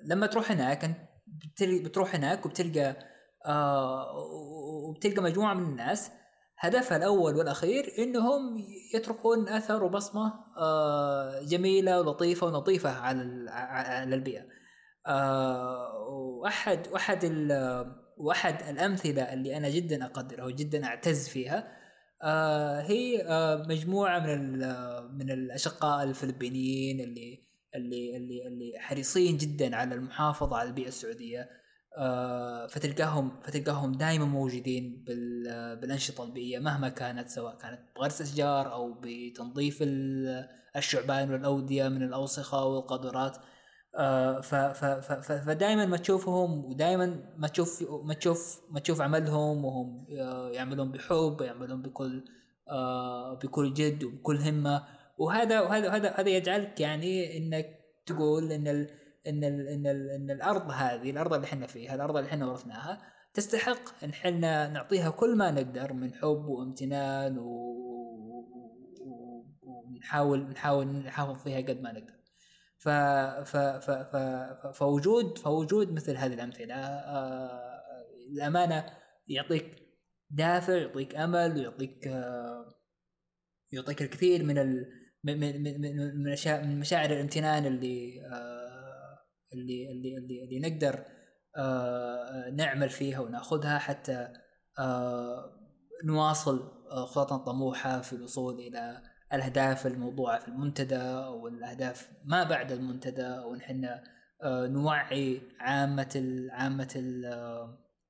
لما 0.06 0.28
تروح 0.28 0.52
هناك 0.52 1.10
بتروح 1.62 2.16
هناك 2.16 2.46
وبتلقى 2.46 2.96
وبتلقى 4.90 5.24
مجموعة 5.24 5.54
من 5.54 5.64
الناس 5.64 6.12
هدفها 6.58 6.98
الأول 6.98 7.36
والأخير 7.36 7.94
إنهم 8.00 8.66
يتركون 8.94 9.50
أثر 9.50 9.84
وبصمة 9.84 10.34
آه، 10.58 11.42
جميلة 11.42 12.00
ولطيفة 12.00 12.48
ونظيفة 12.48 12.90
على 12.90 13.46
على 13.50 14.16
البيئة. 14.16 14.46
آه، 15.08 15.94
وأحد 16.10 16.88
وأحد 16.92 17.52
وأحد 18.18 18.70
الأمثلة 18.70 19.34
اللي 19.34 19.58
أنا 19.58 19.70
جدا 19.70 20.06
اقدرها 20.06 20.46
وجدا 20.46 20.86
أعتز 20.86 21.28
فيها 21.28 21.72
آه، 22.24 22.82
هي 22.82 23.26
مجموعة 23.70 24.20
من 24.20 24.60
من 25.18 25.32
الأشقاء 25.32 26.04
الفلبينيين 26.04 27.00
اللي 27.00 27.46
اللي 27.76 28.18
اللي 28.18 28.48
اللي 28.48 28.74
حريصين 28.80 29.38
جدا 29.38 29.76
على 29.76 29.96
المحافظة 29.96 30.58
على 30.58 30.70
البيئة 30.70 30.88
السعودية 30.88 31.40
آه، 31.42 31.50
فتلقاهم 32.70 33.42
فتلقاهم 33.42 33.92
دائما 33.92 34.26
موجودين 34.26 35.04
بالأنشطة 35.82 36.24
البيئية 36.24 36.60
مهما 36.60 36.90
كانت 36.90 37.30
سواء 37.30 37.58
كانت 37.58 37.80
بغرس 37.96 38.22
أشجار 38.22 38.74
أو 38.74 39.00
بتنظيف 39.02 39.84
الشعبان 40.76 41.32
والأودية 41.32 41.88
من 41.88 42.04
الأوسخة 42.04 42.66
والقدرات 42.66 43.38
آه، 43.98 44.42
فدائما 45.46 45.86
ما 45.86 45.98
تشوفهم 45.98 46.66
ودائما 46.66 47.34
ما 47.38 47.48
تشوف 47.48 47.86
ما 48.04 48.14
تشوف 48.14 48.62
ما 48.70 48.80
تشوف 48.80 49.02
عملهم 49.02 49.66
وهم 49.66 50.06
يعملون 50.54 50.92
بحب 50.92 51.38
يعملون 51.42 51.82
بكل 51.82 52.24
آه، 52.70 53.34
بكل 53.34 53.74
جد 53.74 54.04
وبكل 54.04 54.38
همة. 54.38 54.84
وهذا 55.18 55.62
وهذا 55.62 56.10
هذا 56.10 56.30
يجعلك 56.30 56.80
يعني 56.80 57.38
إنك 57.38 57.80
تقول 58.06 58.52
إن 58.52 58.88
إن 59.28 59.44
ال 59.44 59.68
إن 59.68 59.88
ال 59.88 60.10
إن 60.10 60.32
الأرض 60.32 60.72
هذه 60.72 61.12
الأرض 61.12 61.34
اللي 61.34 61.46
إحنا 61.46 61.68
فيها 61.68 61.96
الأرض 61.96 62.18
اللي 62.18 62.30
إحنا 62.30 62.48
ورثناها 62.48 63.02
تستحق 63.34 64.04
إن 64.04 64.10
إحنا 64.10 64.68
نعطيها 64.68 65.10
كل 65.10 65.36
ما 65.36 65.52
نقدر 65.52 65.94
من 65.94 66.14
حب 66.14 66.46
وامتنان 66.46 67.38
و... 67.38 67.76
ونحاول 69.64 70.40
نحاول 70.50 70.88
نحافظ 70.88 71.44
فيها 71.44 71.58
قد 71.58 71.82
ما 71.82 71.92
نقدر. 71.92 72.16
ف... 72.78 72.90
ف... 73.50 73.58
ف... 73.58 73.92
ف... 73.92 74.16
فوجود 74.78 75.38
فوجود 75.38 75.92
مثل 75.92 76.18
هذه 76.18 76.34
الأمثلة 76.34 76.76
آه... 76.76 77.82
الأمانة 78.34 78.86
يعطيك 79.28 79.76
دافع 80.30 80.74
يعطيك 80.74 81.16
أمل 81.16 81.58
ويعطيك 81.58 82.08
آه... 82.08 82.76
يعطيك 83.72 84.02
الكثير 84.02 84.44
من 84.44 84.58
ال... 84.58 84.86
من 85.24 85.40
من 85.40 85.64
من 85.64 85.82
من, 85.82 86.38
من 86.68 86.80
مشاعر 86.80 87.10
الامتنان 87.10 87.66
اللي 87.66 88.22
آه... 88.26 88.65
اللي 89.54 89.92
اللي 89.92 90.18
اللي, 90.18 90.44
اللي 90.44 90.60
نقدر 90.60 91.06
آه... 91.58 92.50
نعمل 92.50 92.90
فيها 92.90 93.20
وناخذها 93.20 93.78
حتى 93.78 94.28
آه... 94.80 95.52
نواصل 96.06 96.76
خططنا 96.90 97.38
الطموحه 97.38 98.02
في 98.02 98.14
الوصول 98.14 98.60
إلى 98.60 99.02
الأهداف 99.34 99.88
الموضوعة 99.88 100.40
في 100.40 100.48
المنتدى 100.48 100.98
أو 100.98 101.48
الأهداف 101.48 102.12
ما 102.26 102.44
بعد 102.44 102.72
المنتدى 102.72 103.26
أو 103.26 103.56
نحن 103.56 103.86
آه، 104.44 104.68
نوعي 104.68 105.42
عامة 105.60 106.42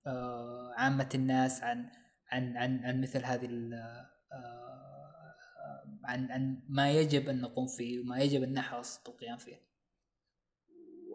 آه، 0.07 0.73
عامة 0.77 1.09
الناس 1.15 1.63
عن 1.63 1.89
عن 2.31 2.57
عن 2.57 2.85
عن 2.85 3.01
مثل 3.01 3.25
هذه 3.25 3.45
آه، 3.73 4.05
عن 6.03 6.31
عن 6.31 6.63
ما 6.69 6.91
يجب 6.91 7.29
أن 7.29 7.41
نقوم 7.41 7.67
فيه 7.77 7.99
وما 7.99 8.19
يجب 8.19 8.43
أن 8.43 8.53
نحرص 8.53 9.03
بالقيام 9.05 9.37
فيه. 9.37 9.74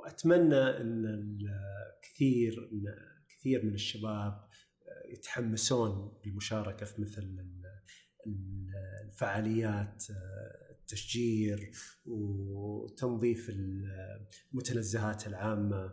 وأتمنى 0.00 0.56
إن 0.56 1.04
الكثير 1.06 2.70
كثير 3.28 3.64
من 3.64 3.74
الشباب 3.74 4.44
يتحمسون 5.08 6.18
بالمشاركه 6.24 6.86
في 6.86 7.02
مثل 7.02 7.46
الفعاليات 9.04 10.04
التشجير 10.70 11.70
وتنظيف 12.06 13.50
المتنزهات 14.52 15.26
العامة 15.26 15.92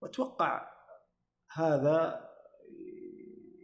وأتوقع 0.00 0.74
هذا 1.52 2.30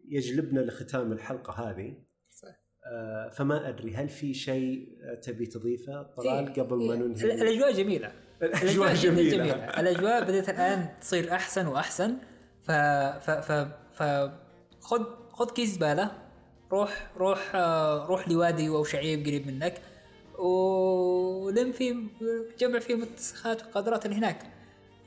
يجلبنا 0.08 0.60
لختام 0.60 1.12
الحلقة 1.12 1.52
هذه. 1.52 2.09
فما 3.32 3.68
أدري 3.68 3.94
هل 3.94 4.08
في 4.08 4.34
شيء 4.34 4.88
تبي 5.22 5.46
تضيفه؟ 5.46 6.02
طلال 6.02 6.46
إيه 6.46 6.62
قبل 6.62 6.76
ما 6.76 6.94
إيه. 6.94 6.98
ننهي. 6.98 7.24
الأجواء 7.24 7.72
جميلة. 7.72 8.12
الأجواء 8.42 8.94
جميلة, 8.94 9.36
جميلة. 9.36 9.80
الأجواء 9.80 10.24
بدأت 10.24 10.48
الآن 10.48 10.88
تصير 11.00 11.32
أحسن 11.32 11.66
وأحسن. 11.66 12.16
ف 12.62 12.70
ف 12.70 13.30
ف, 13.30 13.68
ف 13.94 14.02
خذ 14.80 15.04
خذ 15.32 15.50
كيس 15.50 15.74
زبالة. 15.74 16.10
روح 16.72 17.10
روح 17.16 17.52
آه، 17.54 18.06
روح 18.06 18.28
لوادي 18.28 18.68
أو 18.68 18.84
شعيب 18.84 19.26
قريب 19.26 19.46
منك. 19.46 19.80
ولم 20.38 21.72
فيه 21.72 21.94
جمع 22.58 22.78
فيه 22.78 22.94
المتسخات 22.94 23.62
والقدرات 23.62 24.06
اللي 24.06 24.16
هناك. 24.16 24.42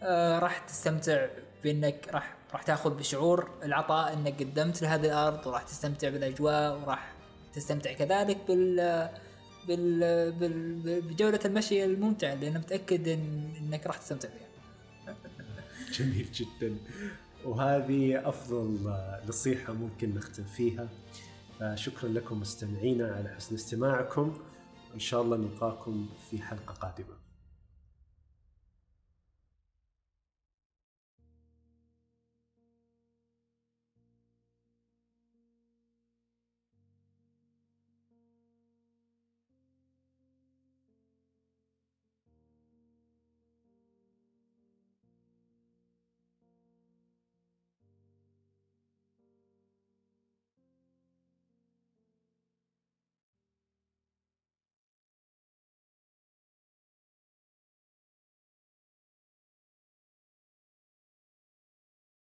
آه، 0.03 0.39
راح 0.39 0.57
تستمتع 0.57 1.27
بأنك 1.63 2.07
راح 2.13 2.35
راح 2.53 2.63
تأخذ 2.63 2.97
بشعور 2.97 3.49
العطاء 3.63 4.13
أنك 4.13 4.39
قدمت 4.39 4.81
لهذه 4.81 5.05
الأرض 5.05 5.47
وراح 5.47 5.63
تستمتع 5.63 6.09
بالأجواء 6.09 6.79
وراح 6.79 7.12
تستمتع 7.53 7.93
كذلك 7.93 8.37
بال 8.47 9.09
بال, 9.67 10.31
بال... 10.31 11.01
بجولة 11.01 11.39
المشي 11.45 11.85
الممتعة 11.85 12.35
لأنه 12.35 12.59
متأكد 12.59 13.07
إن... 13.07 13.53
إنك 13.61 13.87
راح 13.87 13.97
تستمتع 13.97 14.29
فيها. 14.29 15.15
جميل 15.99 16.27
جدا. 16.33 16.77
وهذه 17.45 18.29
أفضل 18.29 18.95
نصيحة 19.27 19.73
ممكن 19.73 20.15
نختم 20.15 20.43
فيها. 20.43 20.89
فشكرا 21.59 22.09
لكم 22.09 22.39
مستمعينا 22.39 23.15
على 23.15 23.29
حسن 23.29 23.55
استماعكم. 23.55 24.37
وإن 24.91 24.99
شاء 24.99 25.21
الله 25.21 25.37
نلقاكم 25.37 26.09
في 26.31 26.41
حلقة 26.41 26.73
قادمة. 26.73 27.22